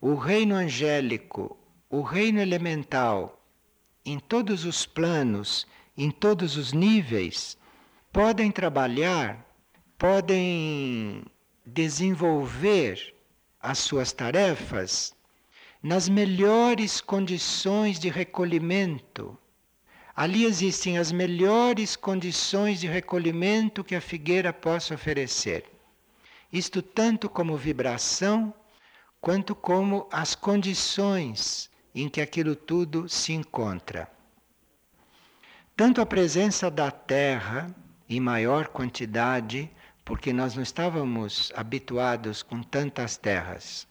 o 0.00 0.14
reino 0.14 0.54
angélico, 0.54 1.56
o 1.90 2.00
reino 2.00 2.40
elemental, 2.40 3.38
em 4.04 4.18
todos 4.18 4.64
os 4.64 4.86
planos, 4.86 5.66
em 5.96 6.10
todos 6.10 6.56
os 6.56 6.72
níveis, 6.72 7.58
podem 8.10 8.50
trabalhar, 8.50 9.46
podem 9.98 11.22
desenvolver 11.64 13.14
as 13.60 13.78
suas 13.78 14.12
tarefas 14.12 15.14
nas 15.82 16.08
melhores 16.08 17.00
condições 17.00 17.98
de 17.98 18.08
recolhimento 18.08 19.36
Ali 20.14 20.44
existem 20.44 20.98
as 20.98 21.10
melhores 21.10 21.96
condições 21.96 22.80
de 22.80 22.86
recolhimento 22.86 23.82
que 23.82 23.94
a 23.94 24.00
figueira 24.00 24.52
possa 24.52 24.94
oferecer. 24.94 25.64
Isto 26.52 26.82
tanto 26.82 27.30
como 27.30 27.56
vibração, 27.56 28.52
quanto 29.22 29.54
como 29.54 30.06
as 30.12 30.34
condições 30.34 31.70
em 31.94 32.10
que 32.10 32.20
aquilo 32.20 32.54
tudo 32.54 33.08
se 33.08 33.32
encontra. 33.32 34.10
Tanto 35.74 36.02
a 36.02 36.06
presença 36.06 36.70
da 36.70 36.90
terra 36.90 37.74
em 38.06 38.20
maior 38.20 38.68
quantidade, 38.68 39.70
porque 40.04 40.30
nós 40.30 40.54
não 40.54 40.62
estávamos 40.62 41.50
habituados 41.56 42.42
com 42.42 42.62
tantas 42.62 43.16
terras. 43.16 43.86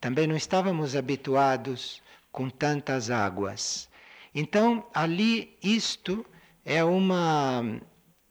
Também 0.00 0.26
não 0.26 0.36
estávamos 0.36 0.96
habituados 0.96 2.02
com 2.32 2.48
tantas 2.48 3.10
águas. 3.10 3.88
Então, 4.34 4.86
ali, 4.94 5.58
isto 5.62 6.24
é 6.64 6.82
uma 6.82 7.62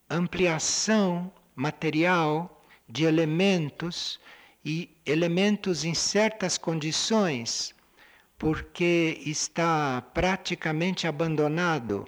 ampliação 0.09 1.31
material 1.55 2.63
de 2.87 3.03
elementos 3.03 4.19
e 4.65 4.89
elementos 5.05 5.83
em 5.83 5.93
certas 5.93 6.57
condições, 6.57 7.75
porque 8.37 9.21
está 9.25 10.01
praticamente 10.13 11.05
abandonado. 11.05 12.07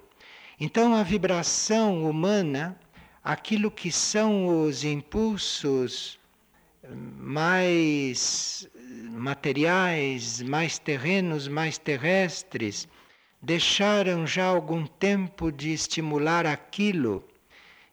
Então, 0.59 0.95
a 0.95 1.03
vibração 1.03 2.09
humana, 2.09 2.79
aquilo 3.23 3.69
que 3.69 3.91
são 3.91 4.65
os 4.65 4.83
impulsos 4.83 6.19
mais 6.89 8.67
materiais, 9.11 10.41
mais 10.41 10.79
terrenos, 10.79 11.47
mais 11.47 11.77
terrestres, 11.77 12.87
deixaram 13.41 14.25
já 14.25 14.45
algum 14.45 14.85
tempo 14.85 15.51
de 15.51 15.71
estimular 15.71 16.45
aquilo, 16.45 17.23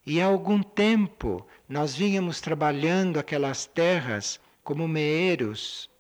e 0.07 0.21
há 0.21 0.27
algum 0.27 0.63
tempo 0.63 1.47
nós 1.69 1.95
vínhamos 1.95 2.41
trabalhando 2.41 3.19
aquelas 3.19 3.67
terras 3.67 4.41
como 4.65 4.89
meeiros, 4.89 5.91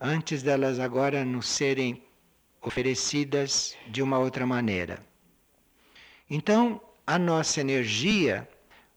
antes 0.00 0.42
delas 0.42 0.78
agora 0.78 1.24
nos 1.24 1.46
serem 1.48 2.02
oferecidas 2.60 3.76
de 3.88 4.02
uma 4.02 4.18
outra 4.18 4.46
maneira. 4.46 5.04
Então, 6.28 6.80
a 7.06 7.18
nossa 7.18 7.60
energia 7.60 8.48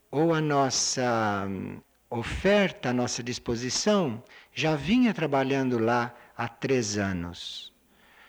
ou 0.09 0.33
a 0.33 0.39
nossa 0.39 1.45
hum, 1.47 1.81
oferta, 2.09 2.89
a 2.89 2.93
nossa 2.93 3.21
disposição, 3.21 4.23
já 4.53 4.75
vinha 4.75 5.13
trabalhando 5.13 5.77
lá 5.77 6.15
há 6.35 6.47
três 6.47 6.97
anos. 6.97 7.73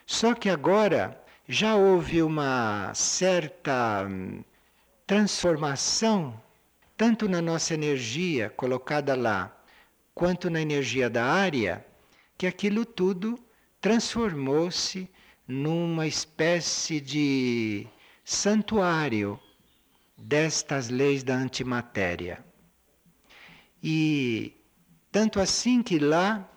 Só 0.07 0.35
que 0.35 0.49
agora 0.49 1.21
já 1.47 1.77
houve 1.77 2.23
uma 2.23 2.93
certa 2.95 4.07
hum, 4.09 4.43
transformação, 5.07 6.41
tanto 6.97 7.29
na 7.29 7.41
nossa 7.41 7.75
energia 7.75 8.51
colocada 8.51 9.14
lá, 9.14 9.55
quanto 10.14 10.51
na 10.51 10.61
energia 10.61 11.09
da 11.09 11.25
área, 11.25 11.85
que 12.37 12.47
aquilo 12.47 12.85
tudo 12.85 13.38
transformou-se 13.81 15.09
numa 15.47 16.07
espécie 16.07 17.01
de 17.01 17.87
santuário 18.25 19.41
destas 20.17 20.91
leis 20.91 21.23
da 21.23 21.35
antimatéria. 21.35 22.45
E 23.83 24.53
tanto 25.11 25.41
assim 25.41 25.83
que 25.83 25.99
lá, 25.99 26.49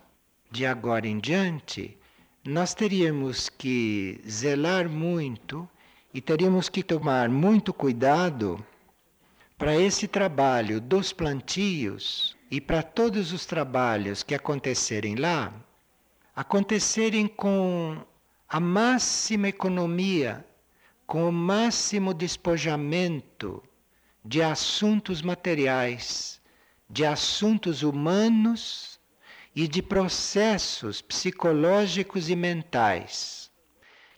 de 0.50 0.66
agora 0.66 1.06
em 1.06 1.18
diante, 1.18 1.96
nós 2.44 2.74
teríamos 2.74 3.48
que 3.48 4.20
zelar 4.28 4.88
muito 4.88 5.68
e 6.12 6.20
teríamos 6.20 6.68
que 6.68 6.82
tomar 6.82 7.28
muito 7.28 7.72
cuidado 7.72 8.64
para 9.56 9.76
esse 9.76 10.08
trabalho 10.08 10.80
dos 10.80 11.12
plantios 11.12 12.36
e 12.50 12.60
para 12.60 12.82
todos 12.82 13.32
os 13.32 13.46
trabalhos 13.46 14.24
que 14.24 14.34
acontecerem 14.34 15.14
lá, 15.14 15.54
acontecerem 16.34 17.28
com 17.28 17.96
a 18.48 18.58
máxima 18.58 19.48
economia, 19.48 20.44
com 21.06 21.28
o 21.28 21.32
máximo 21.32 22.12
despojamento 22.12 23.62
de 24.24 24.42
assuntos 24.42 25.22
materiais, 25.22 26.41
de 26.92 27.06
assuntos 27.06 27.82
humanos 27.82 29.00
e 29.56 29.66
de 29.66 29.80
processos 29.80 31.00
psicológicos 31.00 32.28
e 32.28 32.36
mentais, 32.36 33.50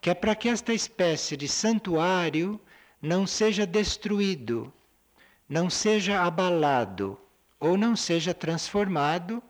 que 0.01 0.11
é 0.11 0.15
para 0.15 0.35
que 0.35 0.49
esta 0.49 0.75
espécie 0.75 1.37
de 1.37 1.47
santuário 1.47 2.61
não 3.01 3.29
seja 3.29 3.65
destruído, 3.65 4.73
não 5.49 5.71
seja 5.71 6.21
abalado 6.21 7.17
ou 7.61 7.77
não 7.77 7.95
seja 7.95 8.35
transformado 8.35 9.41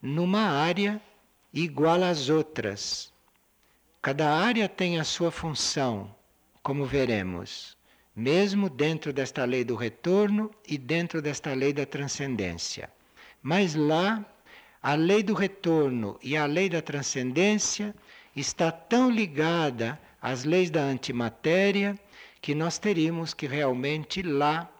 numa 0.00 0.42
área 0.42 1.02
igual 1.52 2.04
às 2.04 2.28
outras. 2.28 3.12
Cada 4.00 4.32
área 4.32 4.68
tem 4.68 5.00
a 5.00 5.04
sua 5.04 5.32
função, 5.32 6.14
como 6.62 6.86
veremos, 6.86 7.76
mesmo 8.14 8.68
dentro 8.68 9.12
desta 9.12 9.44
lei 9.44 9.64
do 9.64 9.74
retorno 9.74 10.50
e 10.66 10.76
dentro 10.76 11.22
desta 11.22 11.54
lei 11.54 11.72
da 11.72 11.86
transcendência. 11.86 12.90
Mas 13.42 13.74
lá, 13.74 14.24
a 14.82 14.94
lei 14.94 15.22
do 15.22 15.34
retorno 15.34 16.18
e 16.22 16.36
a 16.36 16.44
lei 16.44 16.68
da 16.68 16.82
transcendência 16.82 17.94
está 18.36 18.70
tão 18.70 19.10
ligada 19.10 19.98
às 20.20 20.44
leis 20.44 20.70
da 20.70 20.82
antimatéria 20.82 21.98
que 22.40 22.54
nós 22.54 22.78
teríamos 22.78 23.32
que 23.32 23.46
realmente 23.46 24.22
lá 24.22 24.70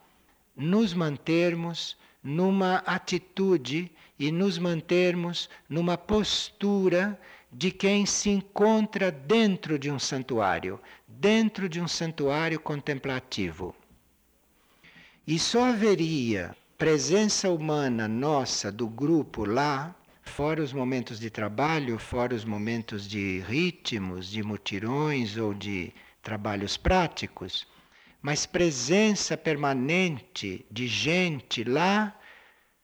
nos 0.56 0.92
mantermos 0.92 1.96
numa 2.22 2.76
atitude 2.78 3.90
e 4.18 4.30
nos 4.30 4.58
mantermos 4.58 5.48
numa 5.68 5.96
postura 5.96 7.18
de 7.52 7.70
quem 7.70 8.06
se 8.06 8.30
encontra 8.30 9.10
dentro 9.10 9.78
de 9.78 9.90
um 9.90 9.98
santuário, 9.98 10.80
dentro 11.22 11.68
de 11.68 11.80
um 11.80 11.86
santuário 11.86 12.58
contemplativo. 12.58 13.76
E 15.24 15.38
só 15.38 15.66
haveria 15.66 16.56
presença 16.76 17.48
humana 17.48 18.08
nossa 18.08 18.72
do 18.72 18.88
grupo 18.88 19.44
lá, 19.44 19.94
fora 20.24 20.60
os 20.60 20.72
momentos 20.72 21.20
de 21.20 21.30
trabalho, 21.30 21.96
fora 21.96 22.34
os 22.34 22.44
momentos 22.44 23.08
de 23.08 23.38
ritmos, 23.46 24.28
de 24.28 24.42
mutirões 24.42 25.36
ou 25.36 25.54
de 25.54 25.92
trabalhos 26.20 26.76
práticos, 26.76 27.68
mas 28.20 28.44
presença 28.44 29.36
permanente 29.36 30.66
de 30.68 30.88
gente 30.88 31.62
lá 31.62 32.18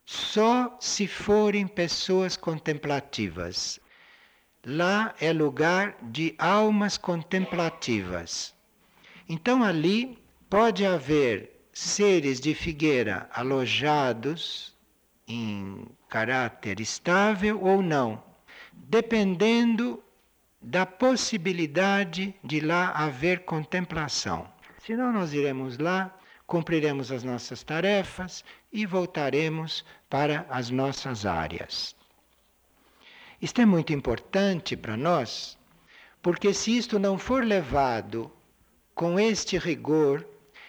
só 0.07 0.79
se 0.81 1.09
forem 1.09 1.66
pessoas 1.66 2.37
contemplativas. 2.37 3.81
Lá 4.71 5.15
é 5.19 5.33
lugar 5.33 5.97
de 6.03 6.35
almas 6.37 6.99
contemplativas. 6.99 8.55
Então 9.27 9.65
ali 9.65 10.23
pode 10.51 10.85
haver 10.85 11.59
seres 11.73 12.39
de 12.39 12.55
figueira 12.55 13.31
alojados 13.33 14.77
em 15.27 15.87
caráter 16.07 16.81
estável 16.81 17.59
ou 17.63 17.81
não, 17.81 18.23
dependendo 18.75 20.05
da 20.61 20.85
possibilidade 20.85 22.35
de 22.45 22.61
lá 22.61 22.91
haver 22.91 23.47
contemplação. 23.47 24.47
Senão, 24.85 25.11
nós 25.11 25.33
iremos 25.33 25.79
lá, 25.79 26.15
cumpriremos 26.47 27.11
as 27.11 27.25
nossas 27.25 27.63
tarefas 27.63 28.45
e 28.71 28.85
voltaremos 28.85 29.83
para 30.11 30.45
as 30.51 30.69
nossas 30.69 31.25
áreas. 31.25 31.97
Isto 33.40 33.61
é 33.61 33.66
muito 33.66 33.92
importante 33.92 34.77
para 34.77 34.96
nós, 34.96 35.57
porque 36.20 36.53
se 36.53 36.77
isto 36.77 36.98
não 36.98 37.16
for 37.16 37.44
levado 37.44 38.33
com 38.96 39.18
este 39.18 39.57
rigor, 39.57 40.27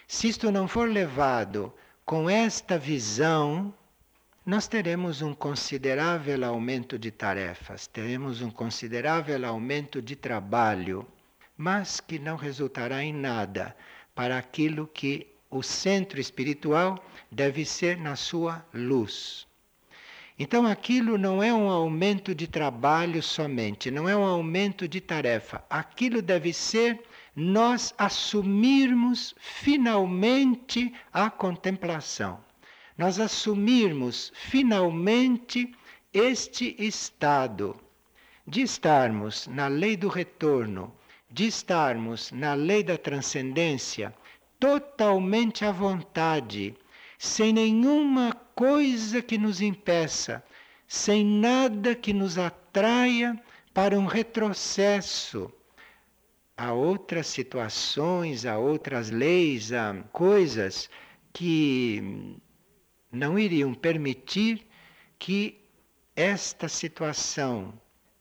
se 0.07 0.27
isto 0.27 0.51
não 0.51 0.67
for 0.67 0.87
levado 0.87 1.73
com 2.05 2.29
esta 2.29 2.77
visão, 2.77 3.73
nós 4.45 4.67
teremos 4.67 5.23
um 5.23 5.33
considerável 5.33 6.45
aumento 6.45 6.99
de 6.99 7.09
tarefas, 7.09 7.87
teremos 7.87 8.39
um 8.39 8.51
considerável 8.51 9.47
aumento 9.47 9.99
de 9.99 10.15
trabalho, 10.15 11.07
mas 11.57 11.99
que 11.99 12.19
não 12.19 12.35
resultará 12.35 13.03
em 13.03 13.11
nada 13.11 13.75
para 14.13 14.37
aquilo 14.37 14.85
que 14.85 15.25
o 15.49 15.63
centro 15.63 16.19
espiritual 16.19 17.03
deve 17.31 17.65
ser 17.65 17.97
na 17.97 18.15
sua 18.15 18.63
luz. 18.71 19.48
Então 20.39 20.65
aquilo 20.65 21.17
não 21.17 21.43
é 21.43 21.53
um 21.53 21.69
aumento 21.69 22.33
de 22.33 22.47
trabalho 22.47 23.21
somente, 23.21 23.91
não 23.91 24.07
é 24.07 24.15
um 24.15 24.23
aumento 24.23 24.87
de 24.87 25.01
tarefa. 25.01 25.63
Aquilo 25.69 26.21
deve 26.21 26.53
ser 26.53 27.01
nós 27.35 27.93
assumirmos 27.97 29.35
finalmente 29.37 30.93
a 31.13 31.29
contemplação 31.29 32.39
nós 32.99 33.17
assumirmos 33.17 34.29
finalmente 34.35 35.73
este 36.13 36.75
estado 36.77 37.79
de 38.45 38.61
estarmos 38.61 39.47
na 39.47 39.69
lei 39.69 39.95
do 39.95 40.09
retorno, 40.09 40.93
de 41.31 41.47
estarmos 41.47 42.29
na 42.33 42.53
lei 42.55 42.83
da 42.83 42.97
transcendência, 42.97 44.13
totalmente 44.59 45.63
à 45.63 45.71
vontade, 45.71 46.75
sem 47.17 47.53
nenhuma 47.53 48.35
coisa 48.59 49.21
que 49.21 49.37
nos 49.37 49.61
impeça, 49.61 50.43
sem 50.85 51.23
nada 51.23 51.95
que 51.95 52.11
nos 52.11 52.37
atraia 52.37 53.41
para 53.73 53.97
um 53.97 54.05
retrocesso. 54.05 55.49
A 56.57 56.73
outras 56.73 57.27
situações, 57.27 58.45
a 58.45 58.57
outras 58.57 59.09
leis, 59.11 59.71
a 59.71 60.03
coisas 60.11 60.89
que 61.31 62.35
não 63.09 63.39
iriam 63.39 63.73
permitir 63.73 64.67
que 65.17 65.61
esta 66.13 66.67
situação 66.67 67.73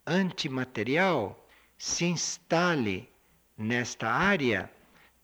antimaterial 0.07 1.48
se 1.77 2.05
instale 2.05 3.09
nesta 3.57 4.09
área 4.09 4.70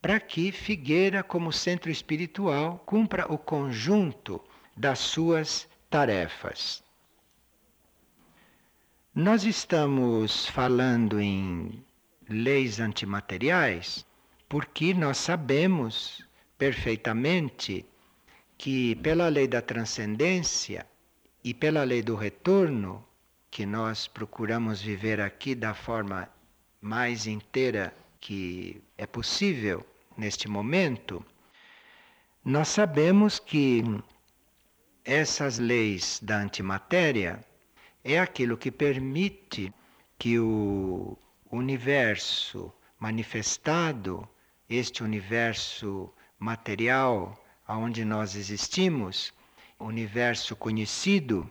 para 0.01 0.19
que 0.19 0.51
Figueira, 0.51 1.23
como 1.23 1.53
centro 1.53 1.89
espiritual, 1.89 2.83
cumpra 2.85 3.31
o 3.31 3.37
conjunto 3.37 4.43
das 4.75 4.99
suas 4.99 5.67
tarefas. 5.89 6.83
Nós 9.13 9.45
estamos 9.45 10.47
falando 10.47 11.21
em 11.21 11.83
leis 12.27 12.79
antimateriais 12.79 14.05
porque 14.49 14.93
nós 14.93 15.17
sabemos 15.17 16.27
perfeitamente 16.57 17.85
que 18.57 18.95
pela 18.95 19.27
lei 19.29 19.47
da 19.47 19.61
transcendência 19.61 20.85
e 21.43 21.53
pela 21.53 21.83
lei 21.83 22.01
do 22.01 22.15
retorno, 22.15 23.05
que 23.49 23.65
nós 23.65 24.07
procuramos 24.07 24.81
viver 24.81 25.21
aqui 25.21 25.55
da 25.55 25.73
forma 25.73 26.29
mais 26.81 27.25
inteira 27.27 27.95
que 28.19 28.81
é 28.97 29.05
possível 29.05 29.85
neste 30.17 30.47
momento, 30.47 31.23
nós 32.43 32.67
sabemos 32.67 33.39
que 33.39 33.83
essas 35.05 35.59
leis 35.59 36.19
da 36.21 36.37
antimatéria 36.37 37.45
é 38.03 38.19
aquilo 38.19 38.57
que 38.57 38.71
permite 38.71 39.71
que 40.17 40.39
o 40.39 41.15
universo 41.51 42.73
manifestado, 42.99 44.27
este 44.67 45.03
universo 45.03 46.11
material 46.39 47.39
aonde 47.67 48.03
nós 48.03 48.35
existimos, 48.35 49.31
universo 49.79 50.55
conhecido, 50.55 51.49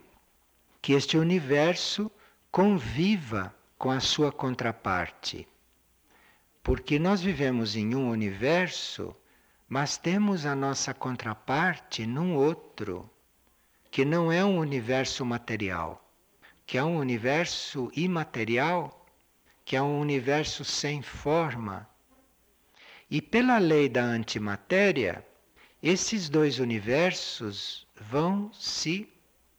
que 0.83 0.93
este 0.93 1.17
universo 1.17 2.11
conviva 2.51 3.55
com 3.79 3.91
a 3.91 4.01
sua 4.01 4.33
contraparte. 4.33 5.47
Porque 6.63 6.99
nós 6.99 7.21
vivemos 7.21 7.77
em 7.77 7.95
um 7.95 8.11
universo, 8.11 9.15
mas 9.69 9.97
temos 9.97 10.45
a 10.45 10.57
nossa 10.57 10.93
contraparte 10.93 12.07
num 12.07 12.35
outro, 12.35 13.11
que 13.95 14.05
não 14.05 14.33
é 14.33 14.45
um 14.45 14.59
universo 14.59 15.25
material, 15.25 16.05
que 16.67 16.77
é 16.77 16.83
um 16.83 16.99
universo 16.99 17.93
imaterial, 17.95 19.07
que 19.65 19.77
é 19.77 19.81
um 19.81 20.01
universo 20.01 20.65
sem 20.65 21.01
forma. 21.01 21.89
E 23.09 23.23
pela 23.23 23.57
lei 23.59 23.89
da 23.89 24.03
antimatéria, 24.03 25.25
esses 25.81 26.29
dois 26.29 26.59
universos 26.59 27.87
vão 28.11 28.53
se 28.53 29.09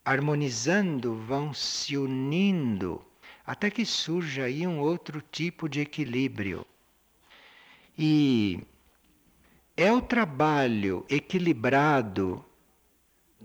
harmonizando, 0.03 1.15
vão 1.15 1.53
se 1.53 1.95
unindo, 1.95 3.01
até 3.45 3.69
que 3.69 3.85
surja 3.85 4.43
aí 4.43 4.67
um 4.67 4.81
outro 4.81 5.21
tipo 5.21 5.69
de 5.69 5.79
equilíbrio. 5.79 6.67
E 7.97 8.59
é 9.77 9.93
o 9.93 10.01
trabalho 10.01 11.05
equilibrado 11.07 12.45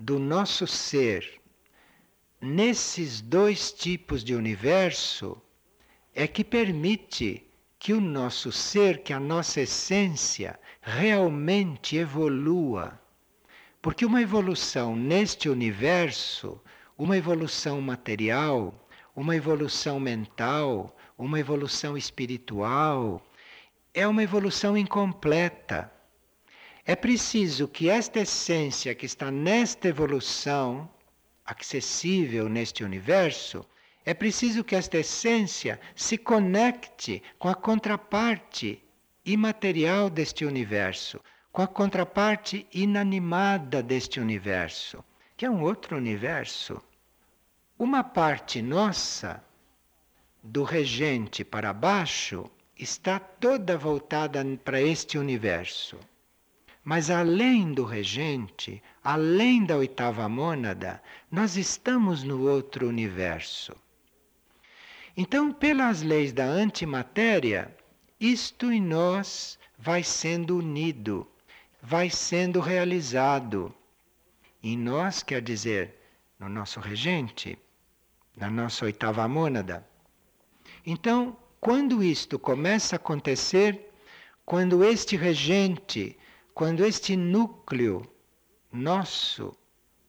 do 0.01 0.19
nosso 0.19 0.67
ser 0.67 1.41
nesses 2.41 3.21
dois 3.21 3.71
tipos 3.71 4.25
de 4.25 4.35
universo 4.35 5.41
é 6.15 6.27
que 6.27 6.43
permite 6.43 7.47
que 7.79 7.93
o 7.93 8.01
nosso 8.01 8.51
ser, 8.51 9.03
que 9.03 9.13
a 9.13 9.21
nossa 9.21 9.61
essência 9.61 10.59
realmente 10.81 11.97
evolua. 11.97 12.99
Porque 13.83 14.07
uma 14.07 14.23
evolução 14.23 14.97
neste 14.97 15.51
universo, 15.51 16.59
uma 16.97 17.19
evolução 17.19 17.79
material, 17.83 18.75
uma 19.15 19.37
evolução 19.37 20.01
mental, 20.01 20.97
uma 21.19 21.39
evolução 21.39 21.95
espiritual, 21.95 23.23
é 23.93 24.09
uma 24.09 24.23
evolução 24.23 24.79
incompleta. 24.79 25.93
É 26.85 26.97
preciso 26.97 27.69
que 27.69 27.91
esta 27.91 28.21
essência 28.21 28.95
que 28.95 29.07
está 29.07 29.31
nesta 29.31 29.89
evolução 29.89 30.89
acessível 31.45 32.49
neste 32.49 32.85
universo, 32.85 33.67
é 34.05 34.15
preciso 34.15 34.65
que 34.65 34.77
esta 34.77 34.99
essência 34.99 35.81
se 35.95 36.17
conecte 36.17 37.23
com 37.39 37.49
a 37.49 37.55
contraparte 37.55 38.83
imaterial 39.25 40.09
deste 40.09 40.45
universo, 40.45 41.21
com 41.53 41.63
a 41.63 41.67
contraparte 41.67 42.67
inanimada 42.73 43.83
deste 43.83 44.21
universo, 44.21 45.05
que 45.37 45.45
é 45.45 45.51
um 45.51 45.63
outro 45.63 45.97
universo. 45.97 46.81
Uma 47.79 48.05
parte 48.05 48.63
nossa, 48.63 49.43
do 50.43 50.63
regente 50.63 51.45
para 51.45 51.73
baixo, 51.73 52.51
está 52.77 53.19
toda 53.19 53.77
voltada 53.77 54.45
para 54.65 54.81
este 54.81 55.19
universo. 55.19 55.99
Mas 56.91 57.09
além 57.09 57.73
do 57.73 57.85
regente, 57.85 58.83
além 59.05 59.65
da 59.65 59.77
oitava 59.77 60.29
mônada, 60.29 61.01
nós 61.31 61.57
estamos 61.57 62.25
no 62.25 62.51
outro 62.51 62.89
universo. 62.89 63.77
Então, 65.17 65.53
pelas 65.53 66.03
leis 66.03 66.33
da 66.33 66.43
antimatéria, 66.43 67.73
isto 68.19 68.73
em 68.73 68.83
nós 68.83 69.57
vai 69.79 70.03
sendo 70.03 70.59
unido, 70.59 71.25
vai 71.81 72.11
sendo 72.11 72.59
realizado. 72.59 73.73
Em 74.61 74.77
nós 74.77 75.23
quer 75.23 75.43
dizer 75.43 75.95
no 76.41 76.49
nosso 76.49 76.81
regente, 76.81 77.57
na 78.37 78.51
nossa 78.51 78.85
oitava 78.85 79.29
mônada. 79.29 79.87
Então, 80.85 81.37
quando 81.61 82.03
isto 82.03 82.37
começa 82.37 82.97
a 82.97 82.99
acontecer, 82.99 83.93
quando 84.45 84.83
este 84.83 85.15
regente 85.15 86.19
quando 86.61 86.85
este 86.85 87.17
núcleo 87.17 88.03
nosso, 88.71 89.57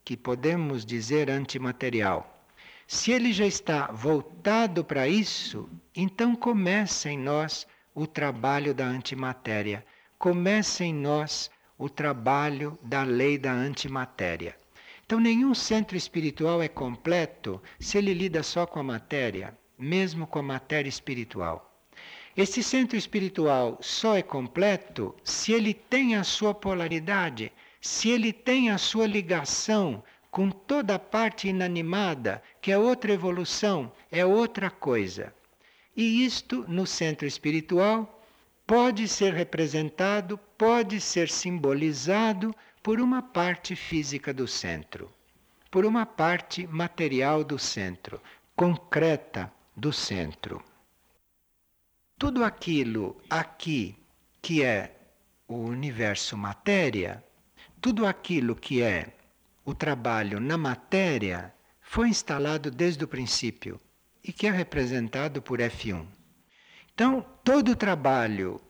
que 0.03 0.17
podemos 0.17 0.85
dizer 0.85 1.31
antimaterial, 1.31 2.45
se 2.85 3.13
ele 3.13 3.31
já 3.31 3.45
está 3.45 3.89
voltado 3.89 4.83
para 4.83 5.07
isso, 5.07 5.69
então 5.95 6.35
começa 6.35 7.09
em 7.09 7.17
nós 7.17 7.65
o 7.95 8.05
trabalho 8.05 8.73
da 8.73 8.85
antimatéria, 8.85 9.85
começa 10.19 10.83
em 10.83 10.93
nós 10.93 11.49
o 11.77 11.87
trabalho 11.87 12.77
da 12.83 13.03
lei 13.03 13.37
da 13.37 13.53
antimatéria. 13.53 14.57
Então, 15.05 15.21
nenhum 15.21 15.55
centro 15.55 15.95
espiritual 15.95 16.61
é 16.61 16.67
completo 16.67 17.63
se 17.79 17.97
ele 17.97 18.13
lida 18.13 18.43
só 18.43 18.65
com 18.65 18.81
a 18.81 18.83
matéria, 18.83 19.57
mesmo 19.79 20.27
com 20.27 20.39
a 20.39 20.43
matéria 20.43 20.89
espiritual. 20.89 21.70
Esse 22.35 22.63
centro 22.63 22.97
espiritual 22.97 23.77
só 23.81 24.15
é 24.15 24.21
completo 24.21 25.13
se 25.21 25.51
ele 25.51 25.73
tem 25.73 26.15
a 26.15 26.23
sua 26.23 26.53
polaridade, 26.53 27.51
se 27.81 28.09
ele 28.09 28.31
tem 28.31 28.69
a 28.69 28.77
sua 28.77 29.05
ligação 29.05 30.01
com 30.29 30.49
toda 30.49 30.95
a 30.95 30.99
parte 30.99 31.49
inanimada, 31.49 32.41
que 32.61 32.71
é 32.71 32.77
outra 32.77 33.11
evolução, 33.11 33.91
é 34.09 34.25
outra 34.25 34.69
coisa. 34.69 35.33
E 35.93 36.23
isto 36.23 36.63
no 36.69 36.87
centro 36.87 37.27
espiritual 37.27 38.23
pode 38.65 39.09
ser 39.09 39.33
representado, 39.33 40.37
pode 40.57 41.01
ser 41.01 41.27
simbolizado 41.27 42.55
por 42.81 43.01
uma 43.01 43.21
parte 43.21 43.75
física 43.75 44.33
do 44.33 44.47
centro, 44.47 45.11
por 45.69 45.85
uma 45.85 46.05
parte 46.05 46.65
material 46.65 47.43
do 47.43 47.59
centro, 47.59 48.21
concreta 48.55 49.51
do 49.75 49.91
centro 49.91 50.63
tudo 52.21 52.43
aquilo 52.43 53.19
aqui 53.27 53.95
que 54.43 54.61
é 54.61 54.95
o 55.47 55.55
universo 55.55 56.37
matéria, 56.37 57.23
tudo 57.81 58.05
aquilo 58.05 58.55
que 58.55 58.79
é 58.79 59.15
o 59.65 59.73
trabalho 59.73 60.39
na 60.39 60.55
matéria, 60.55 61.51
foi 61.81 62.09
instalado 62.09 62.69
desde 62.69 63.03
o 63.03 63.07
princípio 63.07 63.81
e 64.23 64.31
que 64.31 64.45
é 64.45 64.51
representado 64.51 65.41
por 65.41 65.57
F1. 65.57 66.05
Então, 66.93 67.25
todo 67.43 67.71
o 67.71 67.75
trabalho 67.75 68.61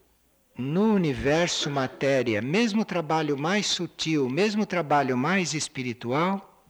no 0.58 0.94
universo 0.94 1.70
matéria, 1.70 2.42
mesmo 2.42 2.84
o 2.84 2.86
trabalho 2.86 3.38
mais 3.38 3.66
sutil, 3.66 4.30
mesmo 4.30 4.64
o 4.64 4.66
trabalho 4.66 5.18
mais 5.18 5.54
espiritual, 5.54 6.64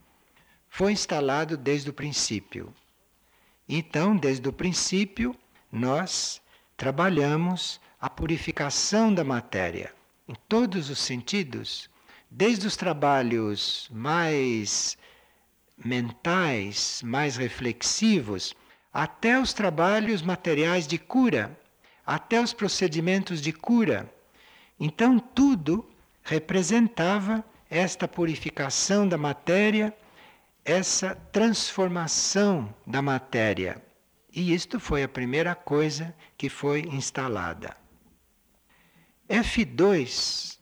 foi 0.68 0.90
instalado 0.90 1.56
desde 1.56 1.90
o 1.90 1.92
princípio. 1.92 2.74
Então, 3.68 4.16
desde 4.16 4.48
o 4.48 4.52
princípio, 4.52 5.32
nós 5.70 6.42
trabalhamos 6.82 7.80
a 8.00 8.10
purificação 8.10 9.14
da 9.14 9.22
matéria 9.22 9.94
em 10.26 10.34
todos 10.48 10.90
os 10.90 10.98
sentidos, 10.98 11.88
desde 12.28 12.66
os 12.66 12.74
trabalhos 12.74 13.88
mais 13.88 14.98
mentais, 15.78 17.00
mais 17.04 17.36
reflexivos, 17.36 18.52
até 18.92 19.38
os 19.38 19.52
trabalhos 19.52 20.22
materiais 20.22 20.84
de 20.84 20.98
cura, 20.98 21.56
até 22.04 22.40
os 22.40 22.52
procedimentos 22.52 23.40
de 23.40 23.52
cura. 23.52 24.12
Então, 24.80 25.20
tudo 25.20 25.88
representava 26.24 27.44
esta 27.70 28.08
purificação 28.08 29.06
da 29.06 29.16
matéria, 29.16 29.96
essa 30.64 31.14
transformação 31.30 32.74
da 32.84 33.00
matéria. 33.00 33.80
E 34.32 34.54
isto 34.54 34.80
foi 34.80 35.02
a 35.02 35.08
primeira 35.08 35.54
coisa 35.54 36.14
que 36.38 36.48
foi 36.48 36.80
instalada. 36.80 37.76
F2 39.28 40.58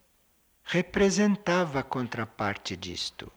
representava 0.64 1.80
a 1.80 1.82
contraparte 1.82 2.76
disto, 2.76 3.30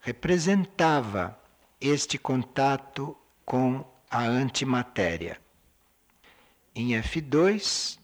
representava 0.00 1.38
este 1.80 2.18
contato 2.18 3.16
com 3.44 3.84
a 4.08 4.22
antimatéria. 4.22 5.40
Em 6.74 6.90
F2 6.90 7.98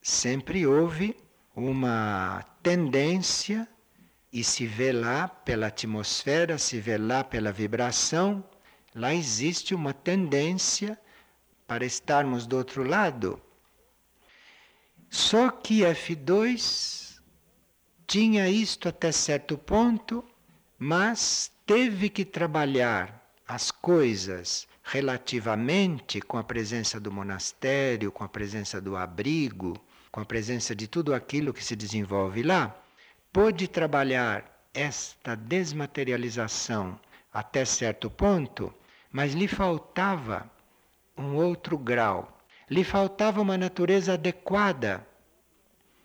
sempre 0.00 0.66
houve 0.66 1.16
uma 1.54 2.42
tendência, 2.62 3.68
e 4.32 4.42
se 4.42 4.66
vê 4.66 4.92
lá 4.92 5.28
pela 5.28 5.66
atmosfera, 5.66 6.56
se 6.56 6.80
vê 6.80 6.96
lá 6.96 7.22
pela 7.22 7.52
vibração, 7.52 8.42
Lá 8.94 9.14
existe 9.14 9.74
uma 9.74 9.94
tendência 9.94 10.98
para 11.66 11.86
estarmos 11.86 12.46
do 12.46 12.58
outro 12.58 12.84
lado. 12.84 13.40
Só 15.08 15.50
que 15.50 15.80
F2 15.80 17.18
tinha 18.06 18.48
isto 18.50 18.88
até 18.88 19.10
certo 19.10 19.56
ponto, 19.56 20.22
mas 20.78 21.50
teve 21.64 22.10
que 22.10 22.24
trabalhar 22.24 23.22
as 23.48 23.70
coisas 23.70 24.68
relativamente 24.82 26.20
com 26.20 26.36
a 26.36 26.44
presença 26.44 27.00
do 27.00 27.10
monastério, 27.10 28.12
com 28.12 28.24
a 28.24 28.28
presença 28.28 28.78
do 28.78 28.94
abrigo, 28.94 29.74
com 30.10 30.20
a 30.20 30.24
presença 30.26 30.74
de 30.74 30.86
tudo 30.86 31.14
aquilo 31.14 31.54
que 31.54 31.64
se 31.64 31.74
desenvolve 31.74 32.42
lá, 32.42 32.76
pôde 33.32 33.66
trabalhar 33.66 34.66
esta 34.74 35.34
desmaterialização 35.34 37.00
até 37.32 37.64
certo 37.64 38.10
ponto 38.10 38.74
mas 39.12 39.34
lhe 39.34 39.46
faltava 39.46 40.50
um 41.16 41.36
outro 41.36 41.76
grau, 41.76 42.40
lhe 42.68 42.82
faltava 42.82 43.40
uma 43.40 43.58
natureza 43.58 44.14
adequada. 44.14 45.06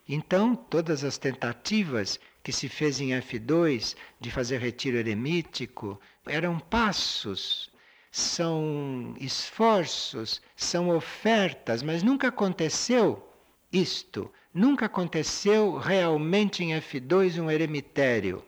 Então, 0.08 0.56
todas 0.56 1.04
as 1.04 1.17
tentativas 1.17 2.20
que 2.43 2.52
se 2.52 2.70
fez 2.70 3.00
em 3.00 3.10
F2 3.10 3.96
de 4.20 4.32
fazer 4.32 4.60
retiro 4.60 4.98
eremítico 4.98 6.00
eram 6.26 6.60
passos, 6.60 7.70
são 8.12 9.15
esforços, 9.20 10.41
são 10.56 10.89
ofertas, 10.89 11.84
mas 11.84 12.04
nunca 12.04 12.30
aconteceu 12.30 13.28
isto. 13.72 14.32
Nunca 14.54 14.86
aconteceu 14.88 15.78
realmente 15.78 16.63
em 16.63 16.72
F2 16.72 17.41
um 17.41 17.52
eremitério. 17.52 18.43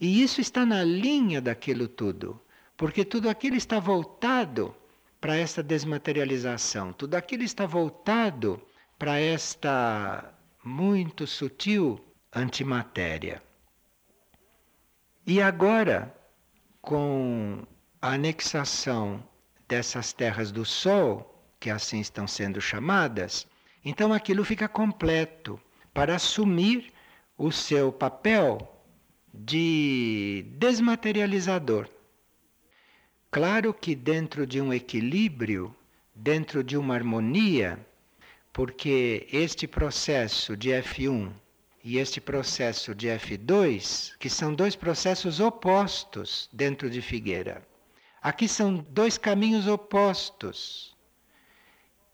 E 0.00 0.22
isso 0.22 0.40
está 0.40 0.64
na 0.64 0.82
linha 0.82 1.40
daquilo 1.40 1.86
tudo. 1.86 2.40
Porque 2.80 3.04
tudo 3.04 3.28
aquilo 3.28 3.56
está 3.56 3.78
voltado 3.78 4.74
para 5.20 5.36
esta 5.36 5.62
desmaterialização, 5.62 6.94
tudo 6.94 7.14
aquilo 7.14 7.42
está 7.42 7.66
voltado 7.66 8.58
para 8.98 9.18
esta 9.18 10.32
muito 10.64 11.26
sutil 11.26 12.02
antimatéria. 12.34 13.42
E 15.26 15.42
agora, 15.42 16.10
com 16.80 17.66
a 18.00 18.14
anexação 18.14 19.22
dessas 19.68 20.14
terras 20.14 20.50
do 20.50 20.64
Sol, 20.64 21.38
que 21.60 21.68
assim 21.68 22.00
estão 22.00 22.26
sendo 22.26 22.62
chamadas, 22.62 23.46
então 23.84 24.10
aquilo 24.10 24.42
fica 24.42 24.66
completo 24.66 25.60
para 25.92 26.14
assumir 26.14 26.90
o 27.36 27.52
seu 27.52 27.92
papel 27.92 28.56
de 29.34 30.46
desmaterializador. 30.56 31.86
Claro 33.32 33.72
que 33.72 33.94
dentro 33.94 34.44
de 34.44 34.60
um 34.60 34.72
equilíbrio, 34.72 35.72
dentro 36.12 36.64
de 36.64 36.76
uma 36.76 36.94
harmonia, 36.96 37.78
porque 38.52 39.28
este 39.32 39.68
processo 39.68 40.56
de 40.56 40.70
F1 40.70 41.32
e 41.84 41.98
este 41.98 42.20
processo 42.20 42.92
de 42.92 43.06
F2, 43.06 44.16
que 44.18 44.28
são 44.28 44.52
dois 44.52 44.74
processos 44.74 45.38
opostos 45.38 46.48
dentro 46.52 46.90
de 46.90 47.00
Figueira. 47.00 47.64
Aqui 48.20 48.48
são 48.48 48.84
dois 48.90 49.16
caminhos 49.16 49.68
opostos 49.68 50.96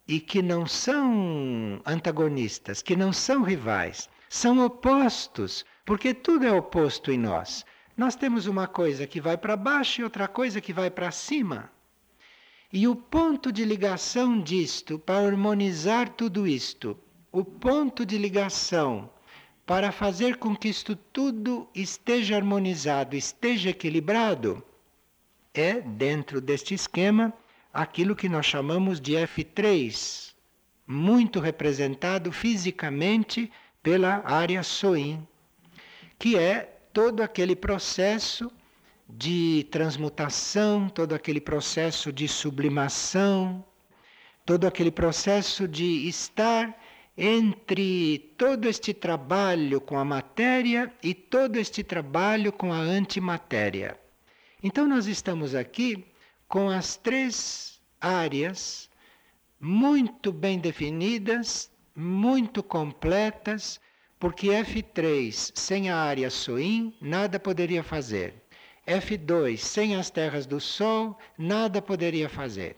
e 0.07 0.19
que 0.19 0.43
não 0.43 0.67
são 0.67 1.81
antagonistas, 1.83 2.83
que 2.83 2.95
não 2.95 3.11
são 3.11 3.41
rivais, 3.41 4.07
são 4.29 4.63
opostos, 4.63 5.65
porque 5.83 6.13
tudo 6.13 6.45
é 6.45 6.51
oposto 6.51 7.11
em 7.11 7.17
nós. 7.17 7.65
Nós 7.97 8.15
temos 8.15 8.45
uma 8.45 8.67
coisa 8.67 9.07
que 9.07 9.19
vai 9.19 9.35
para 9.35 9.57
baixo 9.57 10.01
e 10.01 10.03
outra 10.03 10.27
coisa 10.27 10.61
que 10.61 10.71
vai 10.71 10.91
para 10.91 11.09
cima. 11.09 11.71
E 12.71 12.87
o 12.87 12.95
ponto 12.95 13.51
de 13.51 13.65
ligação 13.65 14.39
disto, 14.39 14.99
para 14.99 15.25
harmonizar 15.25 16.09
tudo 16.09 16.45
isto, 16.45 16.95
o 17.31 17.43
ponto 17.43 18.05
de 18.05 18.19
ligação 18.19 19.09
para 19.65 19.91
fazer 19.91 20.37
com 20.37 20.55
que 20.55 20.69
isto 20.69 20.95
tudo 20.95 21.67
esteja 21.73 22.35
harmonizado, 22.35 23.15
esteja 23.15 23.71
equilibrado, 23.71 24.63
é, 25.51 25.81
dentro 25.81 26.39
deste 26.39 26.75
esquema, 26.75 27.33
aquilo 27.73 28.15
que 28.15 28.29
nós 28.29 28.45
chamamos 28.45 29.01
de 29.01 29.13
F3, 29.13 30.35
muito 30.85 31.39
representado 31.39 32.31
fisicamente 32.31 33.51
pela 33.81 34.21
área 34.23 34.61
SOIM, 34.61 35.27
que 36.19 36.37
é 36.37 36.76
todo 36.97 37.21
aquele 37.21 37.55
processo 37.55 38.51
de 39.07 39.67
transmutação, 39.69 40.89
todo 40.89 41.13
aquele 41.13 41.39
processo 41.39 42.11
de 42.11 42.27
sublimação, 42.27 43.63
todo 44.43 44.65
aquele 44.65 44.89
processo 44.89 45.67
de 45.67 46.07
estar 46.07 46.75
entre 47.15 48.33
todo 48.35 48.65
este 48.65 48.95
trabalho 48.95 49.79
com 49.79 49.99
a 49.99 50.03
matéria 50.03 50.91
e 51.03 51.13
todo 51.13 51.57
este 51.57 51.83
trabalho 51.83 52.51
com 52.51 52.73
a 52.73 52.79
antimatéria. 52.79 53.95
Então, 54.63 54.87
nós 54.87 55.05
estamos 55.05 55.53
aqui 55.53 56.03
com 56.47 56.67
as 56.67 56.95
três 56.95 57.79
áreas 58.01 58.89
muito 59.59 60.31
bem 60.31 60.57
definidas, 60.57 61.71
muito 61.95 62.63
completas, 62.63 63.79
porque 64.19 64.47
F3 64.47 65.51
sem 65.53 65.89
a 65.89 65.97
área 65.97 66.29
SOIM 66.29 66.93
nada 66.99 67.39
poderia 67.39 67.83
fazer. 67.83 68.33
F2 68.87 69.57
sem 69.57 69.95
as 69.95 70.09
terras 70.09 70.45
do 70.45 70.59
Sol 70.59 71.17
nada 71.37 71.81
poderia 71.81 72.29
fazer. 72.29 72.77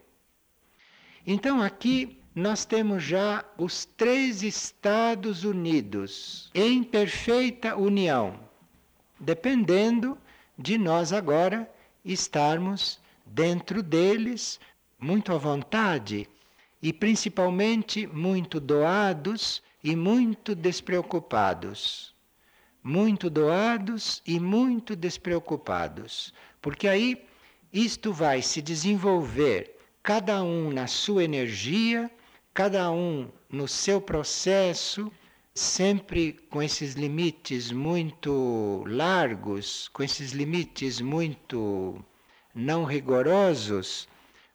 Então 1.26 1.62
aqui 1.62 2.20
nós 2.34 2.66
temos 2.66 3.04
já 3.04 3.46
os 3.58 3.86
três 3.86 4.44
Estados 4.44 5.44
Unidos 5.44 6.50
em 6.54 6.84
perfeita 6.84 7.76
união, 7.76 8.40
dependendo 9.20 10.18
de 10.58 10.78
nós 10.78 11.14
agora 11.14 11.70
estarmos 12.04 13.00
dentro 13.26 13.84
deles 13.84 14.60
muito 15.00 15.32
à 15.32 15.38
vontade 15.38 16.28
e 16.82 16.94
principalmente 16.94 18.08
muito 18.08 18.60
doados 18.60 19.62
e 19.84 19.96
muito 19.96 20.56
despreocupados. 20.56 22.14
Muito 22.82 23.30
doados 23.30 24.22
e 24.26 24.40
muito 24.40 24.96
despreocupados, 24.96 26.34
porque 26.62 26.88
aí 26.88 27.22
isto 27.74 28.14
vai 28.14 28.42
se 28.42 28.62
desenvolver, 28.62 29.76
cada 30.02 30.42
um 30.42 30.72
na 30.72 30.88
sua 30.88 31.24
energia, 31.24 32.10
cada 32.54 32.90
um 32.90 33.30
no 33.50 33.68
seu 33.68 34.00
processo, 34.02 35.12
sempre 35.54 36.34
com 36.50 36.64
esses 36.64 36.94
limites 36.94 37.70
muito 37.70 38.84
largos, 38.88 39.90
com 39.90 40.02
esses 40.02 40.32
limites 40.32 41.02
muito 41.02 42.04
não 42.56 42.86
rigorosos, 42.86 44.08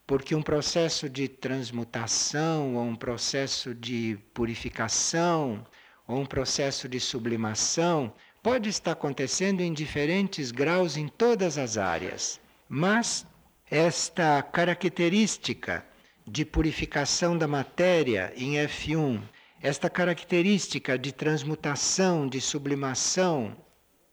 porque 0.07 0.35
um 0.35 0.43
processo 0.43 1.09
de 1.09 1.29
transmutação, 1.29 2.77
ou 2.77 2.85
um 2.85 2.97
processo 2.97 3.75
de 3.75 4.19
purificação, 4.35 5.67
ou 6.07 6.21
um 6.21 6.27
processo 6.27 6.88
de 6.88 7.01
sublimação 7.01 8.12
pode 8.43 8.69
estar 8.69 8.93
acontecendo 8.93 9.62
em 9.62 9.73
diferentes 9.73 10.51
graus 10.51 10.97
em 10.99 11.09
todas 11.09 11.57
as 11.57 11.79
áreas. 11.79 12.38
Mas 12.69 13.27
esta 13.71 14.43
característica 14.43 15.85
de 16.27 16.45
purificação 16.45 17.37
da 17.37 17.49
matéria 17.49 18.33
em 18.37 18.55
F1, 18.55 19.23
esta 19.62 19.88
característica 19.88 20.99
de 20.99 21.12
transmutação, 21.12 22.29
de 22.29 22.40
sublimação 22.40 23.57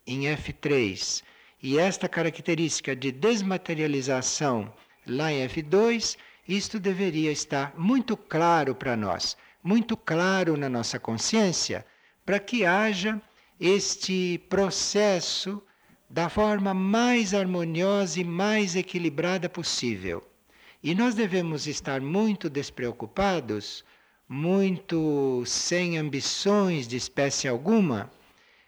em 0.08 0.22
F3 0.22 1.22
e 1.62 1.78
esta 1.78 2.08
característica 2.08 2.96
de 2.96 3.12
desmaterialização 3.12 4.74
lá 5.06 5.32
em 5.32 5.48
F2, 5.48 6.18
isto 6.48 6.80
deveria 6.80 7.32
estar 7.32 7.74
muito 7.78 8.18
claro 8.18 8.76
para 8.76 8.96
nós, 8.96 9.38
muito 9.64 9.96
claro 9.96 10.58
na 10.58 10.68
nossa 10.68 11.00
consciência, 11.00 11.86
para 12.26 12.40
que 12.40 12.66
haja 12.66 13.22
este 13.60 14.40
processo 14.50 15.62
da 16.10 16.28
forma 16.30 16.74
mais 16.74 17.34
harmoniosa 17.34 18.20
e 18.20 18.24
mais 18.24 18.76
equilibrada 18.76 19.48
possível. 19.48 20.28
E 20.84 20.96
nós 20.96 21.16
devemos 21.16 21.68
estar 21.68 22.02
muito 22.02 22.50
despreocupados, 22.50 23.86
muito 24.28 25.44
sem 25.46 25.98
ambições 25.98 26.88
de 26.88 26.98
espécie 26.98 27.48
alguma, 27.48 28.12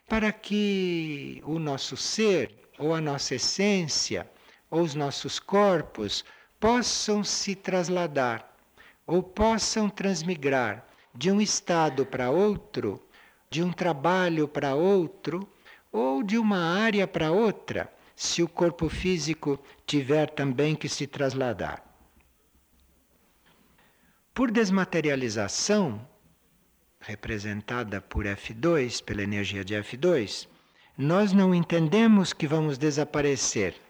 para 0.08 0.32
que 0.32 1.42
o 1.44 1.58
nosso 1.58 1.98
ser, 1.98 2.54
ou 2.78 2.94
a 2.94 3.02
nossa 3.02 3.36
essência, 3.36 4.30
ou 4.74 4.82
os 4.82 4.96
nossos 4.96 5.40
corpos 5.40 6.26
possam 6.60 7.24
se 7.24 7.54
trasladar, 7.54 8.56
ou 9.06 9.22
possam 9.22 9.88
transmigrar 9.88 10.84
de 11.14 11.30
um 11.30 11.40
estado 11.40 12.04
para 12.08 12.32
outro, 12.32 13.00
de 13.52 13.62
um 13.62 13.72
trabalho 13.72 14.48
para 14.48 14.74
outro, 14.74 15.48
ou 15.92 16.24
de 16.24 16.40
uma 16.40 16.58
área 16.58 17.08
para 17.08 17.32
outra, 17.32 17.94
se 18.16 18.42
o 18.42 18.50
corpo 18.50 18.90
físico 18.90 19.64
tiver 19.86 20.32
também 20.32 20.76
que 20.76 20.90
se 20.90 21.06
trasladar. 21.06 21.86
Por 24.34 24.50
desmaterialização, 24.50 26.04
representada 27.00 28.02
por 28.02 28.26
F2, 28.26 29.04
pela 29.04 29.22
energia 29.22 29.64
de 29.64 29.76
F2, 29.76 30.48
nós 30.98 31.32
não 31.32 31.54
entendemos 31.54 32.34
que 32.34 32.48
vamos 32.48 32.80
desaparecer, 32.80 33.83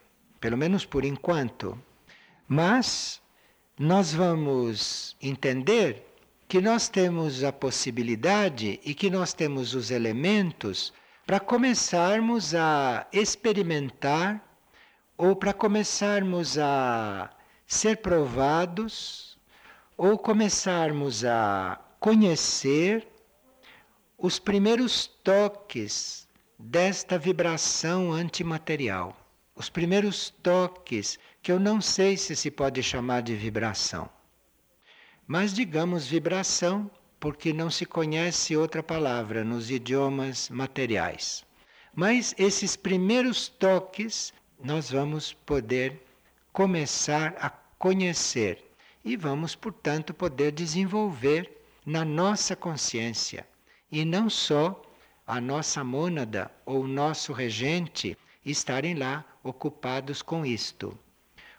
pelo 0.43 0.58
menos 0.58 0.86
por 0.86 1.06
enquanto, 1.06 1.82
mas 2.45 3.21
nós 3.79 4.13
vamos 4.13 5.15
entender 5.21 6.06
que 6.49 6.60
nós 6.60 6.89
temos 6.89 7.45
a 7.45 7.53
possibilidade 7.53 8.77
e 8.84 8.93
que 8.93 9.10
nós 9.10 9.32
temos 9.32 9.73
os 9.73 9.89
elementos 9.89 10.91
para 11.25 11.39
começarmos 11.39 12.53
a 12.53 13.08
experimentar 13.13 14.43
ou 15.17 15.34
para 15.34 15.53
começarmos 15.53 16.58
a 16.58 17.29
ser 17.65 18.01
provados 18.01 19.39
ou 19.95 20.17
começarmos 20.17 21.23
a 21.23 21.79
conhecer 22.01 23.08
os 24.17 24.39
primeiros 24.39 25.08
toques 25.08 26.27
desta 26.60 27.17
vibração 27.17 28.12
antimaterial. 28.12 29.22
Os 29.55 29.69
primeiros 29.69 30.31
toques 30.41 31.19
que 31.41 31.51
eu 31.51 31.59
não 31.59 31.79
sei 31.79 32.17
se 32.17 32.35
se 32.35 32.49
pode 32.49 32.81
chamar 32.81 33.21
de 33.21 33.35
vibração. 33.35 34.09
Mas 35.27 35.53
digamos 35.53 36.07
vibração 36.07 36.89
porque 37.19 37.54
não 37.54 37.69
se 37.69 37.85
conhece 37.85 38.58
outra 38.58 38.81
palavra 38.81 39.43
nos 39.43 39.69
idiomas 39.69 40.49
materiais. 40.49 41.45
Mas 41.93 42.33
esses 42.37 42.75
primeiros 42.75 43.47
toques 43.47 44.33
nós 44.62 44.89
vamos 44.89 45.33
poder 45.33 46.01
começar 46.51 47.35
a 47.39 47.49
conhecer 47.49 48.63
e 49.06 49.15
vamos, 49.15 49.56
portanto, 49.56 50.13
poder 50.13 50.51
desenvolver 50.51 51.49
na 51.85 52.04
nossa 52.04 52.56
consciência 52.56 53.47
e 53.91 54.04
não 54.04 54.29
só 54.29 54.81
a 55.27 55.39
nossa 55.39 55.83
mônada 55.83 56.51
ou 56.65 56.83
o 56.83 56.87
nosso 56.87 57.31
regente 57.33 58.17
estarem 58.45 58.95
lá 58.95 59.25
ocupados 59.44 60.21
com 60.21 60.46
isto. 60.46 60.98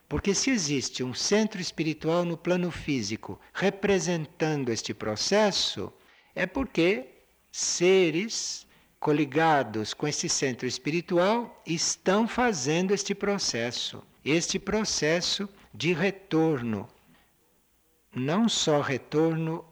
Porque 0.09 0.35
se 0.35 0.51
existe 0.51 1.03
um 1.05 1.15
centro 1.15 1.61
espiritual 1.61 2.25
no 2.25 2.37
plano 2.37 2.71
físico 2.71 3.39
representando 3.53 4.71
este 4.71 4.95
processo, 4.95 5.93
é 6.35 6.47
porque 6.47 7.09
seres 7.53 8.67
coligados 8.99 9.93
com 9.93 10.09
esse 10.09 10.29
centro 10.29 10.67
espiritual 10.67 11.63
estão 11.67 12.27
fazendo 12.27 12.95
este 12.95 13.15
processo, 13.15 14.03
este 14.25 14.59
processo 14.59 15.49
de 15.73 15.93
retorno 15.93 16.89
não 18.15 18.49
só 18.49 18.81
retorno 18.81 19.65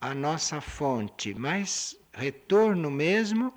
à 0.00 0.14
nossa 0.14 0.60
fonte, 0.60 1.34
mas 1.34 1.96
retorno 2.12 2.90
mesmo 2.90 3.52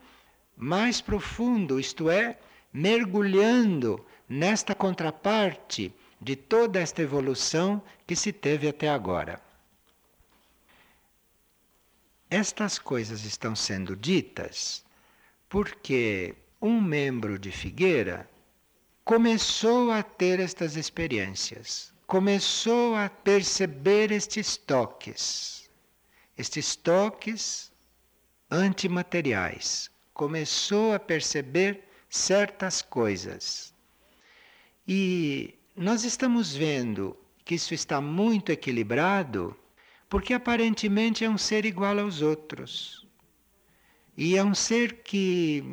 mais 0.56 1.02
profundo, 1.02 1.80
isto 1.80 2.10
é, 2.10 2.38
mergulhando 2.76 4.06
nesta 4.28 4.76
contraparte 4.76 5.94
de 6.20 6.36
toda 6.36 6.78
esta 6.78 7.02
evolução 7.02 7.82
que 8.06 8.18
se 8.18 8.34
teve 8.34 8.68
até 8.68 8.90
agora. 8.90 9.42
Estas 12.30 12.78
coisas 12.78 13.24
estão 13.24 13.56
sendo 13.56 13.96
ditas 13.96 14.84
porque 15.48 16.36
um 16.62 16.82
membro 16.82 17.40
de 17.40 17.50
Figueira 17.50 18.30
começou 19.06 19.90
a 19.90 20.04
ter 20.04 20.42
estas 20.42 20.76
experiências, 20.76 21.94
começou 22.06 22.94
a 22.96 23.10
perceber 23.10 24.12
estes 24.12 24.58
toques, 24.58 25.70
estes 26.38 26.76
toques 26.76 27.72
antimateriais, 28.52 29.90
começou 30.14 30.94
a 30.94 31.00
perceber 31.00 31.86
certas 32.16 32.82
coisas. 32.82 33.74
E 34.88 35.56
nós 35.76 36.04
estamos 36.04 36.56
vendo 36.56 37.18
que 37.44 37.56
isso 37.56 37.74
está 37.74 38.00
muito 38.00 38.52
equilibrado, 38.52 39.56
porque 40.10 40.34
aparentemente 40.34 41.26
é 41.26 41.30
um 41.30 41.38
ser 41.38 41.66
igual 41.66 42.00
aos 42.00 42.22
outros. 42.22 43.06
E 44.18 44.38
é 44.38 44.44
um 44.44 44.56
ser 44.56 45.04
que 45.04 45.64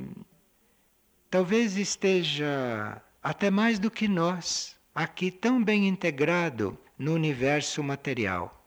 talvez 1.30 1.76
esteja 1.76 3.00
até 3.22 3.50
mais 3.50 3.78
do 3.78 3.90
que 3.90 4.08
nós, 4.08 4.76
aqui 4.94 5.30
tão 5.30 5.62
bem 5.62 5.86
integrado 5.86 6.76
no 6.98 7.14
universo 7.14 7.82
material. 7.82 8.66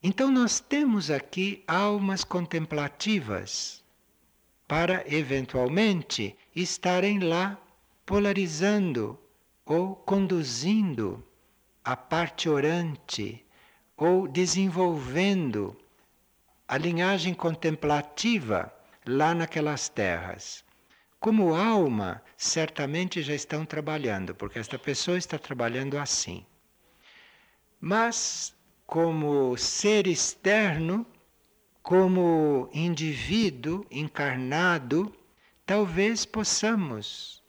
Então, 0.00 0.30
nós 0.30 0.60
temos 0.60 1.10
aqui 1.10 1.64
almas 1.66 2.22
contemplativas 2.22 3.82
para 4.68 5.02
eventualmente 5.06 6.36
estarem 6.54 7.20
lá 7.20 7.58
polarizando 8.04 9.18
ou 9.64 9.96
conduzindo 9.96 11.24
a 11.82 11.96
parte 11.96 12.48
orante 12.50 13.44
ou 13.96 14.28
desenvolvendo 14.28 15.74
a 16.68 16.76
linhagem 16.76 17.32
contemplativa 17.32 18.72
lá 19.06 19.34
naquelas 19.34 19.88
terras. 19.88 20.62
Como 21.18 21.54
alma, 21.54 22.22
certamente 22.36 23.22
já 23.22 23.34
estão 23.34 23.64
trabalhando, 23.64 24.34
porque 24.34 24.58
esta 24.58 24.78
pessoa 24.78 25.16
está 25.16 25.38
trabalhando 25.38 25.98
assim. 25.98 26.44
Mas, 27.80 28.54
como 28.86 29.56
ser 29.56 30.06
externo, 30.06 31.06
como 31.88 32.68
indivíduo 32.70 33.82
encarnado, 33.90 35.10
talvez 35.64 36.26
possamos 36.26 37.42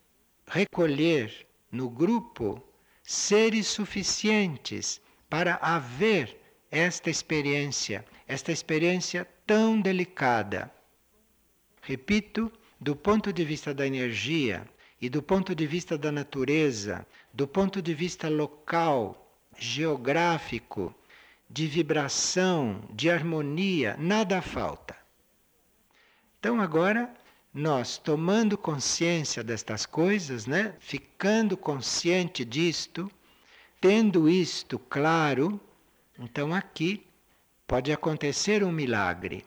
recolher 0.47 1.45
no 1.69 1.89
grupo 1.89 2.63
seres 3.03 3.67
suficientes 3.67 5.01
para 5.29 5.55
haver 5.55 6.39
esta 6.71 7.09
experiência, 7.09 8.05
esta 8.25 8.53
experiência 8.53 9.27
tão 9.45 9.81
delicada. 9.81 10.73
Repito, 11.81 12.49
do 12.79 12.95
ponto 12.95 13.33
de 13.33 13.43
vista 13.43 13.73
da 13.73 13.85
energia 13.85 14.65
e 15.01 15.09
do 15.09 15.21
ponto 15.21 15.53
de 15.53 15.67
vista 15.67 15.97
da 15.97 16.13
natureza, 16.13 17.05
do 17.33 17.45
ponto 17.45 17.81
de 17.81 17.93
vista 17.93 18.29
local, 18.29 19.35
geográfico, 19.57 20.95
de 21.49 21.65
vibração, 21.65 22.81
de 22.91 23.09
harmonia, 23.09 23.95
nada 23.97 24.41
falta. 24.41 24.95
Então 26.39 26.61
agora 26.61 27.11
nós 27.53 27.97
tomando 27.97 28.57
consciência 28.57 29.43
destas 29.43 29.85
coisas, 29.85 30.45
né, 30.45 30.75
ficando 30.79 31.57
consciente 31.57 32.45
disto, 32.45 33.11
tendo 33.81 34.29
isto 34.29 34.77
claro, 34.77 35.59
então 36.17 36.53
aqui 36.53 37.05
pode 37.65 37.91
acontecer 37.91 38.63
um 38.63 38.71
milagre 38.71 39.45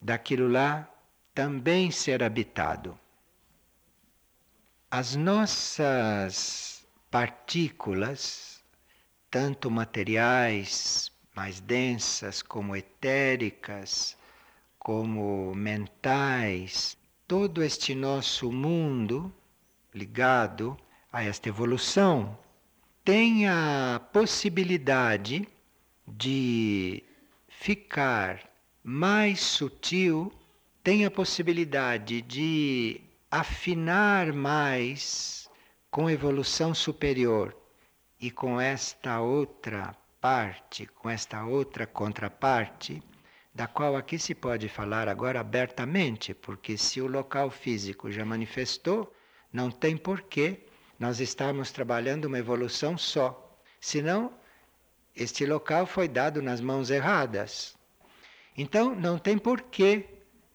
daquilo 0.00 0.48
lá 0.48 0.88
também 1.34 1.90
ser 1.90 2.22
habitado. 2.22 2.98
As 4.90 5.14
nossas 5.14 6.86
partículas, 7.10 8.64
tanto 9.30 9.70
materiais, 9.70 11.09
mais 11.34 11.60
densas, 11.60 12.42
como 12.42 12.76
etéricas, 12.76 14.16
como 14.78 15.54
mentais, 15.54 16.96
todo 17.26 17.62
este 17.62 17.94
nosso 17.94 18.50
mundo 18.50 19.32
ligado 19.94 20.76
a 21.12 21.22
esta 21.24 21.48
evolução 21.48 22.38
tem 23.04 23.48
a 23.48 24.00
possibilidade 24.12 25.48
de 26.06 27.02
ficar 27.48 28.50
mais 28.82 29.40
sutil, 29.40 30.32
tem 30.82 31.04
a 31.04 31.10
possibilidade 31.10 32.22
de 32.22 33.00
afinar 33.30 34.32
mais 34.32 35.48
com 35.90 36.10
evolução 36.10 36.74
superior 36.74 37.56
e 38.20 38.30
com 38.30 38.60
esta 38.60 39.20
outra 39.20 39.96
parte, 40.20 40.86
com 40.86 41.08
esta 41.08 41.44
outra 41.44 41.86
contraparte, 41.86 43.02
da 43.54 43.66
qual 43.66 43.96
aqui 43.96 44.18
se 44.18 44.34
pode 44.34 44.68
falar 44.68 45.08
agora 45.08 45.40
abertamente, 45.40 46.34
porque 46.34 46.76
se 46.76 47.00
o 47.00 47.06
local 47.06 47.50
físico 47.50 48.12
já 48.12 48.24
manifestou, 48.24 49.12
não 49.52 49.70
tem 49.70 49.96
porquê 49.96 50.60
nós 50.98 51.20
estarmos 51.20 51.72
trabalhando 51.72 52.26
uma 52.26 52.38
evolução 52.38 52.98
só. 52.98 53.58
Senão, 53.80 54.32
este 55.16 55.46
local 55.46 55.86
foi 55.86 56.06
dado 56.06 56.42
nas 56.42 56.60
mãos 56.60 56.90
erradas. 56.90 57.74
Então, 58.56 58.94
não 58.94 59.18
tem 59.18 59.38
porquê 59.38 60.06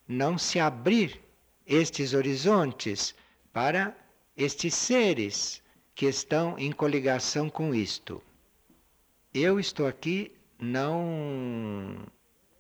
não 0.08 0.38
se 0.38 0.60
abrir 0.60 1.20
estes 1.66 2.14
horizontes 2.14 3.16
para 3.52 3.98
estes 4.38 4.76
seres 4.76 5.62
que 5.96 6.06
estão 6.06 6.58
em 6.60 6.72
coligação 6.72 7.50
com 7.50 7.74
isto. 7.74 8.22
Eu 9.38 9.60
estou 9.60 9.86
aqui 9.86 10.32
não 10.58 12.08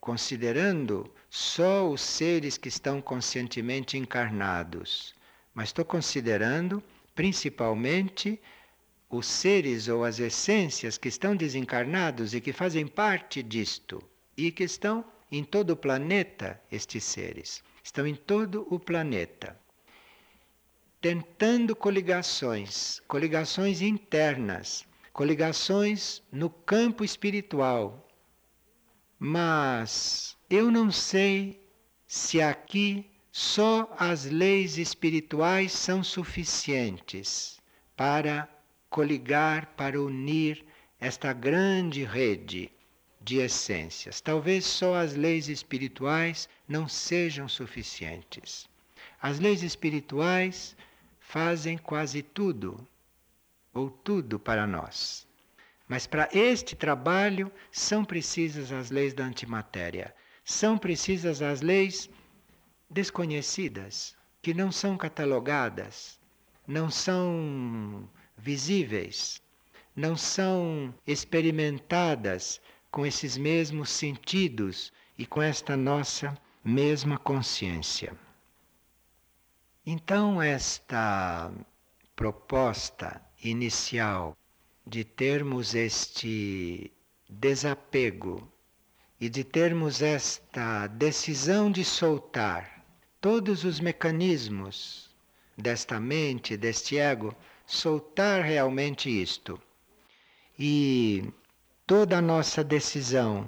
considerando 0.01 1.09
só 1.29 1.89
os 1.89 2.01
seres 2.01 2.57
que 2.57 2.67
estão 2.67 3.01
conscientemente 3.01 3.97
encarnados, 3.97 5.15
mas 5.53 5.69
estou 5.69 5.85
considerando 5.85 6.83
principalmente 7.15 8.41
os 9.09 9.25
seres 9.25 9.87
ou 9.87 10.03
as 10.03 10.19
essências 10.19 10.97
que 10.97 11.07
estão 11.07 11.33
desencarnados 11.33 12.33
e 12.33 12.41
que 12.41 12.51
fazem 12.51 12.85
parte 12.85 13.41
disto 13.41 14.03
e 14.35 14.51
que 14.51 14.65
estão 14.65 15.05
em 15.31 15.45
todo 15.45 15.69
o 15.69 15.77
planeta, 15.77 16.61
estes 16.69 17.05
seres. 17.05 17.63
Estão 17.81 18.05
em 18.05 18.15
todo 18.15 18.67
o 18.69 18.77
planeta. 18.77 19.57
Tentando 20.99 21.73
coligações, 21.73 23.01
coligações 23.07 23.81
internas, 23.81 24.85
coligações 25.15 26.21
no 26.29 26.49
campo 26.49 27.01
espiritual, 27.01 28.05
mas 29.17 30.37
eu 30.49 30.69
não 30.69 30.91
sei 30.91 31.65
se 32.05 32.41
aqui 32.41 33.09
só 33.31 33.95
as 33.97 34.25
leis 34.25 34.77
espirituais 34.77 35.71
são 35.71 36.03
suficientes 36.03 37.61
para 37.95 38.49
coligar, 38.89 39.67
para 39.77 40.01
unir 40.01 40.65
esta 40.99 41.31
grande 41.31 42.03
rede 42.03 42.69
de 43.21 43.37
essências. 43.37 44.19
Talvez 44.19 44.65
só 44.65 44.95
as 44.95 45.15
leis 45.15 45.47
espirituais 45.47 46.49
não 46.67 46.89
sejam 46.89 47.47
suficientes. 47.47 48.67
As 49.21 49.39
leis 49.39 49.63
espirituais 49.63 50.75
fazem 51.21 51.77
quase 51.77 52.21
tudo, 52.21 52.85
ou 53.75 53.89
tudo 53.89 54.39
para 54.39 54.65
nós. 54.65 55.27
Mas 55.87 56.07
para 56.07 56.29
este 56.31 56.75
trabalho 56.75 57.51
são 57.71 58.03
precisas 58.03 58.71
as 58.71 58.89
leis 58.89 59.13
da 59.13 59.25
antimatéria, 59.25 60.15
são 60.43 60.77
precisas 60.77 61.41
as 61.41 61.61
leis 61.61 62.09
desconhecidas, 62.89 64.15
que 64.41 64.53
não 64.53 64.71
são 64.71 64.97
catalogadas, 64.97 66.19
não 66.65 66.89
são 66.89 68.09
visíveis, 68.37 69.41
não 69.95 70.15
são 70.15 70.93
experimentadas 71.05 72.61
com 72.89 73.05
esses 73.05 73.37
mesmos 73.37 73.89
sentidos 73.89 74.91
e 75.17 75.25
com 75.25 75.41
esta 75.41 75.75
nossa 75.75 76.35
mesma 76.63 77.17
consciência. 77.17 78.15
Então, 79.85 80.41
esta 80.41 81.51
proposta 82.15 83.21
inicial 83.49 84.37
de 84.85 85.03
termos 85.03 85.73
este 85.75 86.91
desapego 87.29 88.51
e 89.19 89.29
de 89.29 89.43
termos 89.43 90.01
esta 90.01 90.87
decisão 90.87 91.71
de 91.71 91.83
soltar 91.83 92.85
todos 93.21 93.63
os 93.63 93.79
mecanismos 93.79 95.09
desta 95.57 95.99
mente, 95.99 96.57
deste 96.57 96.97
ego, 96.97 97.35
soltar 97.65 98.43
realmente 98.43 99.09
isto. 99.09 99.59
E 100.59 101.33
toda 101.87 102.17
a 102.17 102.21
nossa 102.21 102.63
decisão 102.63 103.47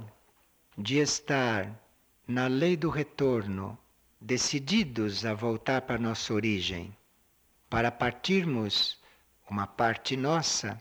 de 0.78 0.98
estar 0.98 1.80
na 2.28 2.48
lei 2.48 2.76
do 2.76 2.90
retorno, 2.90 3.78
decididos 4.20 5.26
a 5.26 5.34
voltar 5.34 5.82
para 5.82 6.00
nossa 6.00 6.34
origem, 6.34 6.96
para 7.70 7.92
partirmos 7.92 8.97
uma 9.50 9.66
parte 9.66 10.18
nossa, 10.18 10.78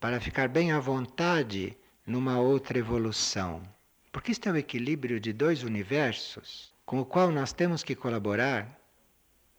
para 0.00 0.20
ficar 0.20 0.48
bem 0.48 0.72
à 0.72 0.80
vontade 0.80 1.76
numa 2.06 2.38
outra 2.38 2.78
evolução. 2.78 3.62
Porque 4.10 4.32
isto 4.32 4.48
é 4.48 4.52
o 4.52 4.56
equilíbrio 4.56 5.20
de 5.20 5.32
dois 5.32 5.62
universos 5.62 6.72
com 6.84 7.00
o 7.00 7.04
qual 7.04 7.30
nós 7.30 7.52
temos 7.52 7.82
que 7.82 7.94
colaborar. 7.94 8.80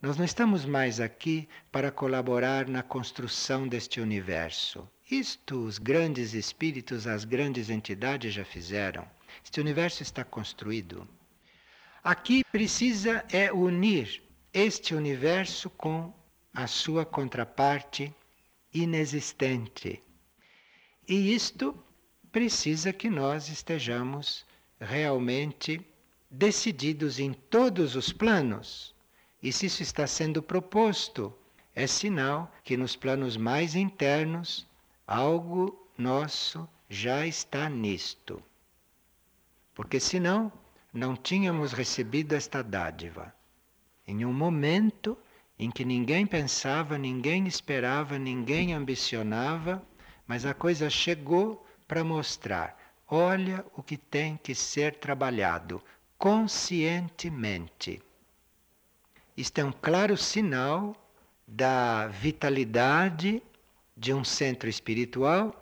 Nós 0.02 0.18
não 0.18 0.26
estamos 0.26 0.66
mais 0.66 1.00
aqui 1.00 1.48
para 1.72 1.92
colaborar 1.92 2.68
na 2.68 2.82
construção 2.82 3.68
deste 3.68 4.02
universo. 4.02 4.90
Isto 5.12 5.64
os 5.64 5.78
grandes 5.78 6.34
espíritos, 6.34 7.06
as 7.06 7.24
grandes 7.24 7.70
entidades 7.70 8.34
já 8.34 8.44
fizeram. 8.44 9.06
Este 9.44 9.60
universo 9.60 10.02
está 10.02 10.24
construído. 10.24 11.08
Aqui 12.04 12.44
precisa 12.52 13.24
é 13.32 13.52
unir 13.52 14.24
este 14.54 14.96
universo 14.96 15.70
com 15.70 16.14
a 16.54 16.66
sua 16.66 17.06
contraparte 17.06 18.14
inexistente. 18.74 20.04
E 21.08 21.34
isto 21.34 21.76
precisa 22.32 22.94
que 22.94 23.10
nós 23.10 23.50
estejamos 23.50 24.46
realmente 24.80 25.82
decididos 26.30 27.20
em 27.20 27.34
todos 27.34 27.96
os 27.96 28.14
planos. 28.14 28.96
E 29.42 29.52
se 29.52 29.66
isso 29.66 29.82
está 29.82 30.06
sendo 30.06 30.44
proposto, 30.44 31.34
é 31.74 31.88
sinal 31.88 32.54
que 32.64 32.78
nos 32.78 32.96
planos 32.96 33.38
mais 33.38 33.76
internos 33.76 34.68
algo 35.08 35.90
nosso 35.98 36.68
já 36.90 37.26
está 37.26 37.70
nisto. 37.70 38.42
Porque 39.74 40.00
senão 40.00 40.52
não 40.94 41.16
tínhamos 41.16 41.72
recebido 41.72 42.34
esta 42.34 42.62
dádiva. 42.62 43.34
Em 44.06 44.26
um 44.26 44.34
momento 44.34 45.18
em 45.60 45.70
que 45.70 45.84
ninguém 45.84 46.26
pensava, 46.26 46.98
ninguém 46.98 47.46
esperava, 47.46 48.18
ninguém 48.18 48.74
ambicionava, 48.74 49.84
mas 50.26 50.46
a 50.46 50.54
coisa 50.54 50.90
chegou 50.90 51.68
para 51.86 52.04
mostrar: 52.04 52.78
olha 53.06 53.66
o 53.76 53.84
que 53.84 53.98
tem 53.98 54.40
que 54.42 54.56
ser 54.56 54.96
trabalhado 54.96 55.84
conscientemente. 56.18 58.02
Isto 59.36 59.60
é 59.60 59.66
um 59.66 59.72
claro 59.72 60.16
sinal 60.16 60.96
da 61.46 62.08
vitalidade 62.08 63.44
de 63.96 64.14
um 64.14 64.24
centro 64.24 64.70
espiritual 64.70 65.54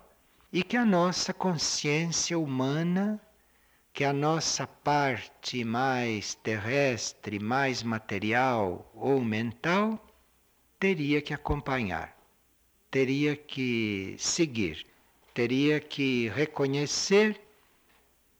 e 0.52 0.62
que 0.62 0.76
a 0.76 0.84
nossa 0.84 1.34
consciência 1.34 2.38
humana 2.38 3.20
que 3.98 4.04
a 4.04 4.12
nossa 4.12 4.64
parte 4.64 5.64
mais 5.64 6.32
terrestre, 6.32 7.40
mais 7.40 7.82
material 7.82 8.88
ou 8.94 9.20
mental, 9.20 10.00
teria 10.78 11.20
que 11.20 11.34
acompanhar, 11.34 12.16
teria 12.92 13.34
que 13.34 14.14
seguir, 14.16 14.86
teria 15.34 15.80
que 15.80 16.28
reconhecer 16.28 17.40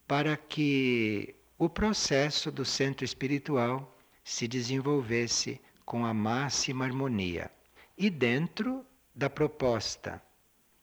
para 0.07 0.37
que 0.37 1.35
o 1.59 1.69
processo 1.69 2.53
do 2.53 2.65
centro 2.65 3.05
espiritual 3.05 3.99
se 4.23 4.47
desenvolvesse 4.47 5.61
com 5.85 6.07
a 6.07 6.15
máxima 6.15 6.85
harmonia 6.85 7.51
e 7.97 8.09
dentro 8.09 8.87
da 9.13 9.29
proposta. 9.29 10.23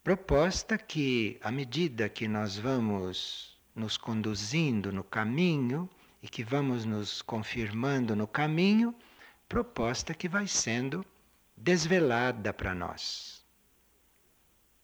Proposta 0.03 0.77
que, 0.77 1.39
à 1.41 1.49
medida 1.49 2.09
que 2.09 2.27
nós 2.27 2.57
vamos 2.57 3.54
nos 3.75 3.97
conduzindo 3.97 4.91
no 4.91 5.03
caminho 5.03 5.89
e 6.23 6.29
que 6.29 6.43
vamos 6.43 6.85
nos 6.85 7.21
confirmando 7.21 8.15
no 8.15 8.25
caminho, 8.25 8.95
proposta 9.49 10.13
que 10.13 10.29
vai 10.29 10.47
sendo 10.47 11.05
desvelada 11.57 12.53
para 12.53 12.73
nós. 12.73 13.45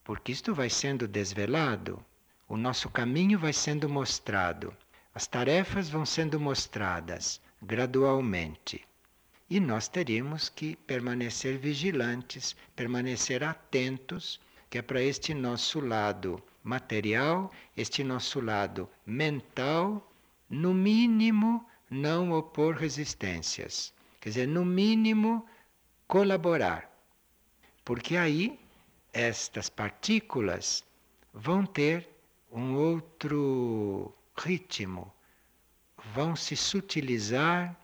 Porque 0.04 0.32
isto 0.32 0.54
vai 0.54 0.70
sendo 0.70 1.08
desvelado, 1.08 2.04
o 2.48 2.58
nosso 2.58 2.90
caminho 2.90 3.40
vai 3.40 3.54
sendo 3.54 3.88
mostrado, 3.88 4.76
as 5.16 5.26
tarefas 5.26 5.90
vão 5.90 6.06
sendo 6.06 6.40
mostradas 6.40 7.42
gradualmente. 7.62 8.86
E 9.50 9.60
nós 9.60 9.88
teríamos 9.88 10.50
que 10.50 10.76
permanecer 10.76 11.58
vigilantes, 11.58 12.56
permanecer 12.76 13.44
atentos, 13.44 14.40
que 14.70 14.78
é 14.78 14.82
para 14.82 15.02
este 15.02 15.34
nosso 15.34 15.80
lado 15.80 16.42
material, 16.64 17.52
este 17.76 18.04
nosso 18.04 18.40
lado 18.40 18.90
mental, 19.06 20.12
no 20.50 20.74
mínimo 20.74 21.66
não 21.90 22.32
opor 22.32 22.76
resistências. 22.76 23.94
Quer 24.20 24.30
dizer, 24.30 24.48
no 24.48 24.64
mínimo 24.64 25.46
colaborar. 26.08 26.90
Porque 27.84 28.16
aí 28.16 28.60
estas 29.12 29.70
partículas 29.70 30.84
vão 31.34 31.66
ter 31.66 32.08
um 32.52 32.76
outro 32.76 34.14
ritmo, 34.38 35.12
vão 36.14 36.36
se 36.36 36.56
sutilizar 36.56 37.76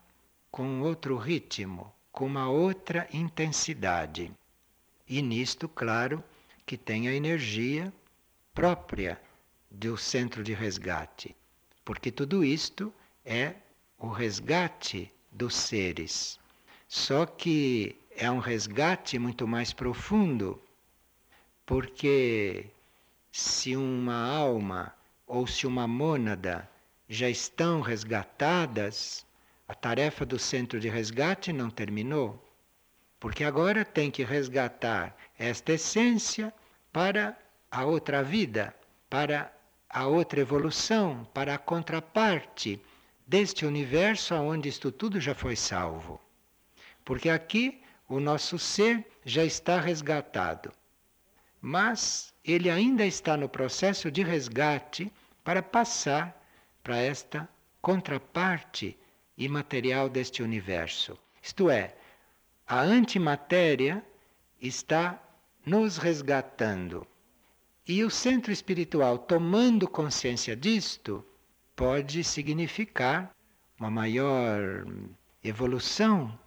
com 0.52 0.82
outro 0.82 1.18
ritmo, 1.18 1.94
com 2.12 2.26
uma 2.26 2.50
outra 2.50 3.08
intensidade. 3.14 4.32
E 5.08 5.22
nisto, 5.22 5.70
claro, 5.70 6.24
que 6.66 6.78
tem 6.78 7.08
a 7.08 7.14
energia 7.14 7.94
própria 8.58 9.22
do 9.70 9.96
centro 9.96 10.44
de 10.44 10.52
resgate, 10.52 11.36
porque 11.86 12.12
tudo 12.12 12.44
isto 12.44 12.92
é 13.24 13.54
o 14.00 14.08
resgate 14.08 15.14
dos 15.32 15.56
seres. 15.56 16.40
Só 16.88 17.28
que 17.28 17.96
é 18.16 18.32
um 18.32 18.40
resgate 18.40 19.20
muito 19.20 19.48
mais 19.48 19.74
profundo, 19.74 20.60
porque 21.68 22.66
se 23.32 23.76
uma 23.76 24.28
alma 24.28 24.92
ou 25.28 25.46
se 25.46 25.68
uma 25.68 25.88
mônada 25.88 26.68
já 27.08 27.30
estão 27.30 27.80
resgatadas, 27.80 29.24
a 29.68 29.76
tarefa 29.76 30.26
do 30.26 30.40
centro 30.40 30.80
de 30.80 30.90
resgate 30.90 31.54
não 31.54 31.70
terminou. 31.70 32.44
Porque 33.20 33.44
agora 33.44 33.86
tem 33.86 34.10
que 34.10 34.24
resgatar 34.24 35.16
esta 35.38 35.74
essência 35.74 36.52
para 36.92 37.38
a 37.72 37.86
outra 37.86 38.24
vida, 38.24 38.76
para 39.10 39.54
a 39.90 40.08
outra 40.08 40.40
evolução, 40.40 41.28
para 41.34 41.56
a 41.56 41.58
contraparte 41.58 42.82
deste 43.26 43.66
universo 43.66 44.36
onde 44.36 44.70
isto 44.70 44.92
tudo 44.92 45.20
já 45.20 45.36
foi 45.36 45.56
salvo. 45.56 46.20
Porque 47.04 47.30
aqui 47.30 47.82
o 48.08 48.20
nosso 48.20 48.58
ser 48.58 49.06
já 49.26 49.44
está 49.44 49.80
resgatado. 49.80 50.72
Mas 51.62 52.34
ele 52.44 52.70
ainda 52.70 53.06
está 53.06 53.36
no 53.36 53.50
processo 53.50 54.10
de 54.10 54.24
resgate 54.24 55.12
para 55.44 55.62
passar 55.62 56.42
para 56.84 56.98
esta 56.98 57.48
contraparte 57.82 58.98
imaterial 59.38 60.10
deste 60.10 60.42
universo. 60.42 61.18
Isto 61.42 61.70
é, 61.70 61.96
a 62.66 62.80
antimatéria 62.82 64.04
está 64.60 65.22
nos 65.66 65.98
resgatando 65.98 67.06
e 67.88 68.04
o 68.04 68.10
centro 68.10 68.52
espiritual, 68.52 69.18
tomando 69.18 69.88
consciência 69.88 70.56
disto, 70.56 71.24
pode 71.74 72.22
significar 72.24 73.34
uma 73.80 73.90
maior 73.90 74.86
evolução 75.42 76.38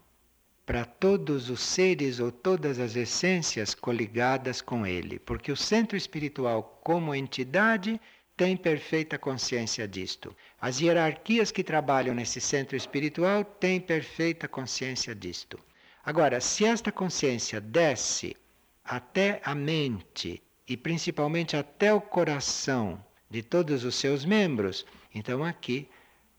para 0.67 0.85
todos 0.85 1.49
os 1.49 1.61
seres 1.61 2.21
ou 2.21 2.31
todas 2.31 2.79
as 2.79 2.95
essências 2.95 3.75
coligadas 3.75 4.61
com 4.61 4.87
ele, 4.87 5.19
porque 5.19 5.51
o 5.51 5.57
centro 5.57 5.97
espiritual, 5.97 6.79
como 6.85 7.15
entidade, 7.15 7.99
tem 8.37 8.57
perfeita 8.57 9.19
consciência 9.19 9.89
disto. 9.89 10.37
As 10.61 10.81
hierarquias 10.81 11.51
que 11.51 11.65
trabalham 11.65 12.15
nesse 12.15 12.41
centro 12.41 12.77
espiritual 12.77 13.45
têm 13.45 13.81
perfeita 13.81 14.47
consciência 14.47 15.15
disto. 15.15 15.59
Agora, 16.05 16.41
se 16.41 16.65
esta 16.65 16.93
consciência 16.93 17.61
desce 17.61 18.37
até 18.85 19.41
a 19.45 19.55
mente 19.55 20.43
e 20.71 20.77
principalmente 20.77 21.57
até 21.57 21.93
o 21.93 22.01
coração 22.01 23.05
de 23.29 23.43
todos 23.43 23.83
os 23.83 23.97
seus 23.97 24.25
membros, 24.25 24.87
então 25.13 25.43
aqui 25.43 25.89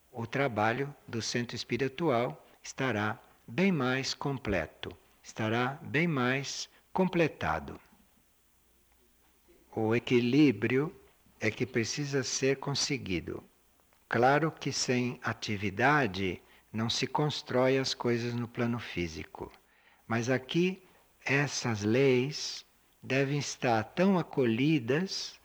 o 0.09 0.25
trabalho 0.25 0.95
do 1.05 1.21
centro 1.21 1.53
espiritual 1.53 2.41
estará 2.63 3.19
bem 3.45 3.73
mais 3.73 4.13
completo, 4.13 4.95
estará 5.21 5.77
bem 5.82 6.07
mais 6.07 6.69
completado. 6.93 7.77
O 9.75 9.93
equilíbrio 9.93 10.95
é 11.38 11.51
que 11.51 11.65
precisa 11.65 12.23
ser 12.23 12.55
conseguido. 12.55 13.43
Claro 14.07 14.49
que 14.49 14.71
sem 14.71 15.19
atividade 15.21 16.41
não 16.71 16.89
se 16.89 17.05
constrói 17.05 17.77
as 17.77 17.93
coisas 17.93 18.34
no 18.34 18.47
plano 18.47 18.79
físico. 18.79 19.51
Mas 20.07 20.29
aqui 20.29 20.82
essas 21.25 21.84
leis 21.84 22.65
devem 23.02 23.39
estar 23.39 23.84
tão 23.84 24.18
acolhidas 24.20 25.39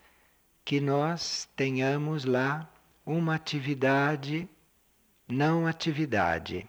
que 0.64 0.80
nós 0.80 1.48
tenhamos 1.56 2.24
lá 2.24 2.68
uma 3.04 3.36
atividade, 3.36 4.48
não 5.28 5.66
atividade. 5.66 6.68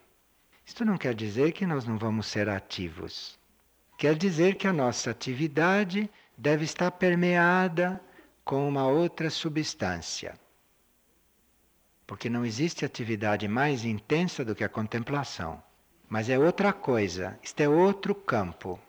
Isto 0.66 0.86
não 0.86 0.98
quer 0.98 1.14
dizer 1.14 1.52
que 1.52 1.66
nós 1.66 1.86
não 1.86 1.98
vamos 1.98 2.28
ser 2.28 2.48
ativos. 2.48 3.38
Quer 3.98 4.16
dizer 4.16 4.56
que 4.56 4.68
a 4.68 4.74
nossa 4.74 5.10
atividade 5.10 6.10
deve 6.38 6.64
estar 6.64 6.92
permeada 6.92 8.00
com 8.46 8.68
uma 8.68 8.88
outra 8.88 9.30
substância. 9.30 10.40
Porque 12.06 12.30
não 12.30 12.46
existe 12.46 12.86
atividade 12.86 13.48
mais 13.48 13.84
intensa 13.84 14.46
do 14.46 14.56
que 14.56 14.64
a 14.64 14.70
contemplação. 14.70 15.62
Mas 16.08 16.30
é 16.30 16.38
outra 16.38 16.72
coisa, 16.72 17.38
isto 17.42 17.60
é 17.60 17.68
outro 17.68 18.14
campo. 18.14 18.80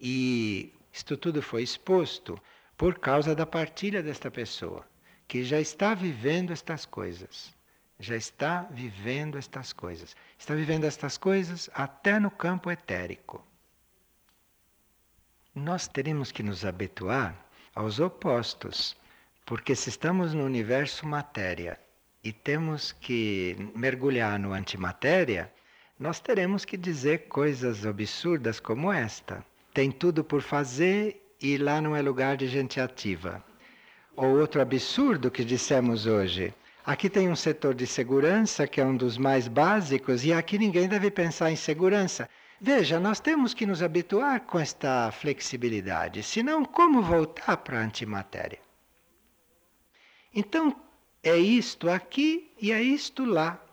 E 0.00 0.72
isto 0.98 1.16
tudo 1.16 1.40
foi 1.40 1.62
exposto 1.62 2.32
por 2.76 2.98
causa 2.98 3.32
da 3.32 3.46
partilha 3.46 4.02
desta 4.02 4.32
pessoa, 4.32 4.84
que 5.28 5.44
já 5.44 5.60
está 5.60 5.94
vivendo 5.94 6.52
estas 6.52 6.84
coisas. 6.84 7.54
Já 8.00 8.16
está 8.16 8.62
vivendo 8.70 9.38
estas 9.38 9.72
coisas. 9.72 10.16
Está 10.36 10.56
vivendo 10.56 10.84
estas 10.84 11.16
coisas 11.16 11.70
até 11.72 12.18
no 12.18 12.32
campo 12.32 12.68
etérico. 12.68 13.46
Nós 15.54 15.86
teremos 15.86 16.32
que 16.32 16.42
nos 16.42 16.64
habituar 16.64 17.32
aos 17.76 18.00
opostos, 18.00 18.96
porque 19.46 19.76
se 19.76 19.90
estamos 19.90 20.34
no 20.34 20.44
universo 20.44 21.06
matéria 21.06 21.78
e 22.24 22.32
temos 22.32 22.90
que 22.90 23.56
mergulhar 23.72 24.36
no 24.40 24.52
antimatéria, 24.52 25.52
nós 25.96 26.18
teremos 26.18 26.64
que 26.64 26.76
dizer 26.76 27.28
coisas 27.28 27.86
absurdas 27.86 28.58
como 28.58 28.92
esta. 28.92 29.44
Tem 29.78 29.92
tudo 29.92 30.24
por 30.24 30.42
fazer 30.42 31.36
e 31.40 31.56
lá 31.56 31.80
não 31.80 31.94
é 31.94 32.02
lugar 32.02 32.36
de 32.36 32.48
gente 32.48 32.80
ativa. 32.80 33.44
Ou 34.16 34.40
outro 34.40 34.60
absurdo 34.60 35.30
que 35.30 35.44
dissemos 35.44 36.04
hoje. 36.04 36.52
Aqui 36.84 37.08
tem 37.08 37.28
um 37.28 37.36
setor 37.36 37.74
de 37.74 37.86
segurança 37.86 38.66
que 38.66 38.80
é 38.80 38.84
um 38.84 38.96
dos 38.96 39.16
mais 39.16 39.46
básicos 39.46 40.24
e 40.24 40.32
aqui 40.32 40.58
ninguém 40.58 40.88
deve 40.88 41.12
pensar 41.12 41.52
em 41.52 41.54
segurança. 41.54 42.28
Veja, 42.60 42.98
nós 42.98 43.20
temos 43.20 43.54
que 43.54 43.64
nos 43.64 43.80
habituar 43.80 44.40
com 44.40 44.58
esta 44.58 45.12
flexibilidade, 45.12 46.24
senão 46.24 46.64
como 46.64 47.00
voltar 47.00 47.58
para 47.58 47.78
a 47.78 47.84
antimatéria? 47.84 48.58
Então, 50.34 50.74
é 51.22 51.36
isto 51.36 51.88
aqui 51.88 52.52
e 52.60 52.72
é 52.72 52.82
isto 52.82 53.24
lá. 53.24 53.64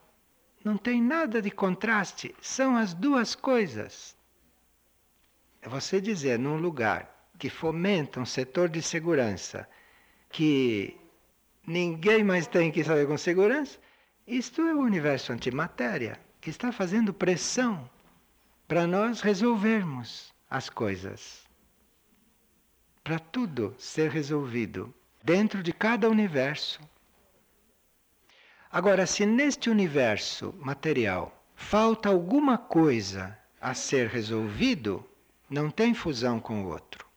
Não 0.64 0.78
tem 0.78 1.02
nada 1.02 1.42
de 1.42 1.50
contraste, 1.50 2.36
são 2.40 2.78
as 2.78 2.94
duas 2.94 3.34
coisas. 3.34 4.16
É 5.66 5.68
você 5.68 6.00
dizer 6.00 6.38
num 6.38 6.58
lugar 6.58 7.28
que 7.40 7.50
fomenta 7.50 8.20
um 8.20 8.26
setor 8.26 8.70
de 8.70 8.84
segurança 8.84 9.68
que 10.30 10.96
ninguém 11.66 12.24
mais 12.24 12.46
tem 12.46 12.72
que 12.72 12.84
saber 12.84 13.08
com 13.08 13.18
segurança, 13.18 13.80
isto 14.28 14.62
é 14.62 14.76
o 14.76 14.82
universo 14.82 15.34
antimatéria 15.34 16.20
que 16.40 16.52
está 16.52 16.72
fazendo 16.72 17.12
pressão 17.12 17.90
para 18.68 18.86
nós 18.86 19.22
resolvermos 19.22 20.32
as 20.48 20.70
coisas. 20.70 21.48
Para 23.04 23.18
tudo 23.18 23.74
ser 23.80 24.12
resolvido 24.12 24.94
dentro 25.24 25.64
de 25.64 25.74
cada 25.74 26.08
universo. 26.08 26.80
Agora, 28.72 29.08
se 29.08 29.26
neste 29.26 29.68
universo 29.68 30.54
material 30.60 31.44
falta 31.56 32.08
alguma 32.08 32.56
coisa 32.56 33.36
a 33.60 33.74
ser 33.74 34.10
resolvido, 34.10 35.04
não 35.56 35.72
tem 35.72 35.94
fusão 35.94 36.38
com 36.38 36.66
o 36.66 36.68
outro. 36.68 37.08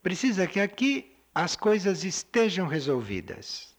Precisa 0.00 0.46
que 0.46 0.60
aqui 0.60 1.12
as 1.34 1.56
coisas 1.56 2.04
estejam 2.04 2.68
resolvidas. 2.68 3.74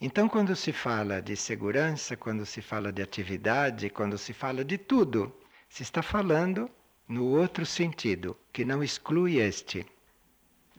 Então, 0.00 0.28
quando 0.28 0.54
se 0.54 0.72
fala 0.72 1.20
de 1.20 1.34
segurança, 1.34 2.16
quando 2.16 2.46
se 2.46 2.62
fala 2.62 2.92
de 2.92 3.02
atividade, 3.02 3.90
quando 3.90 4.16
se 4.16 4.32
fala 4.32 4.64
de 4.64 4.78
tudo, 4.78 5.36
se 5.68 5.82
está 5.82 6.00
falando 6.00 6.70
no 7.08 7.24
outro 7.36 7.66
sentido, 7.66 8.36
que 8.52 8.64
não 8.64 8.80
exclui 8.80 9.38
este. 9.38 9.84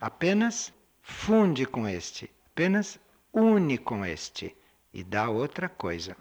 Apenas 0.00 0.72
funde 1.02 1.66
com 1.66 1.86
este, 1.86 2.30
apenas 2.46 2.98
une 3.30 3.76
com 3.76 4.06
este 4.06 4.56
e 4.90 5.04
dá 5.04 5.28
outra 5.28 5.68
coisa. 5.68 6.16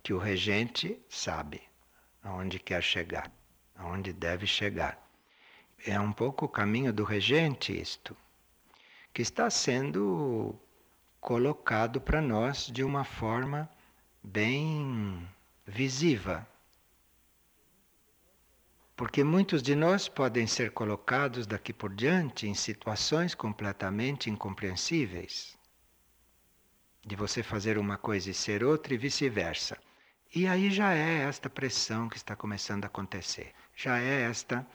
Que 0.00 0.12
o 0.12 0.18
regente 0.18 0.96
sabe 1.08 1.71
aonde 2.22 2.58
quer 2.58 2.82
chegar, 2.82 3.30
aonde 3.74 4.12
deve 4.12 4.46
chegar. 4.46 4.98
É 5.84 5.98
um 5.98 6.12
pouco 6.12 6.44
o 6.44 6.48
caminho 6.48 6.92
do 6.92 7.04
regente 7.04 7.78
isto, 7.78 8.16
que 9.12 9.22
está 9.22 9.50
sendo 9.50 10.54
colocado 11.20 12.00
para 12.00 12.20
nós 12.20 12.66
de 12.66 12.84
uma 12.84 13.04
forma 13.04 13.68
bem 14.22 15.28
visiva. 15.66 16.46
Porque 18.94 19.24
muitos 19.24 19.62
de 19.62 19.74
nós 19.74 20.08
podem 20.08 20.46
ser 20.46 20.70
colocados 20.70 21.46
daqui 21.46 21.72
por 21.72 21.92
diante 21.92 22.46
em 22.46 22.54
situações 22.54 23.34
completamente 23.34 24.30
incompreensíveis. 24.30 25.56
De 27.04 27.16
você 27.16 27.42
fazer 27.42 27.78
uma 27.78 27.96
coisa 27.96 28.30
e 28.30 28.34
ser 28.34 28.62
outra 28.62 28.94
e 28.94 28.96
vice-versa. 28.96 29.76
E 30.34 30.48
aí 30.48 30.70
já 30.70 30.94
é 30.94 31.24
esta 31.24 31.50
pressão 31.50 32.08
que 32.08 32.16
está 32.16 32.34
começando 32.34 32.84
a 32.84 32.86
acontecer. 32.86 33.52
Já 33.76 33.98
é 33.98 34.22
esta 34.22 34.66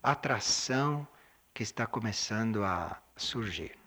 atração 0.00 1.06
que 1.52 1.64
está 1.64 1.84
começando 1.84 2.62
a 2.62 2.96
surgir. 3.16 3.79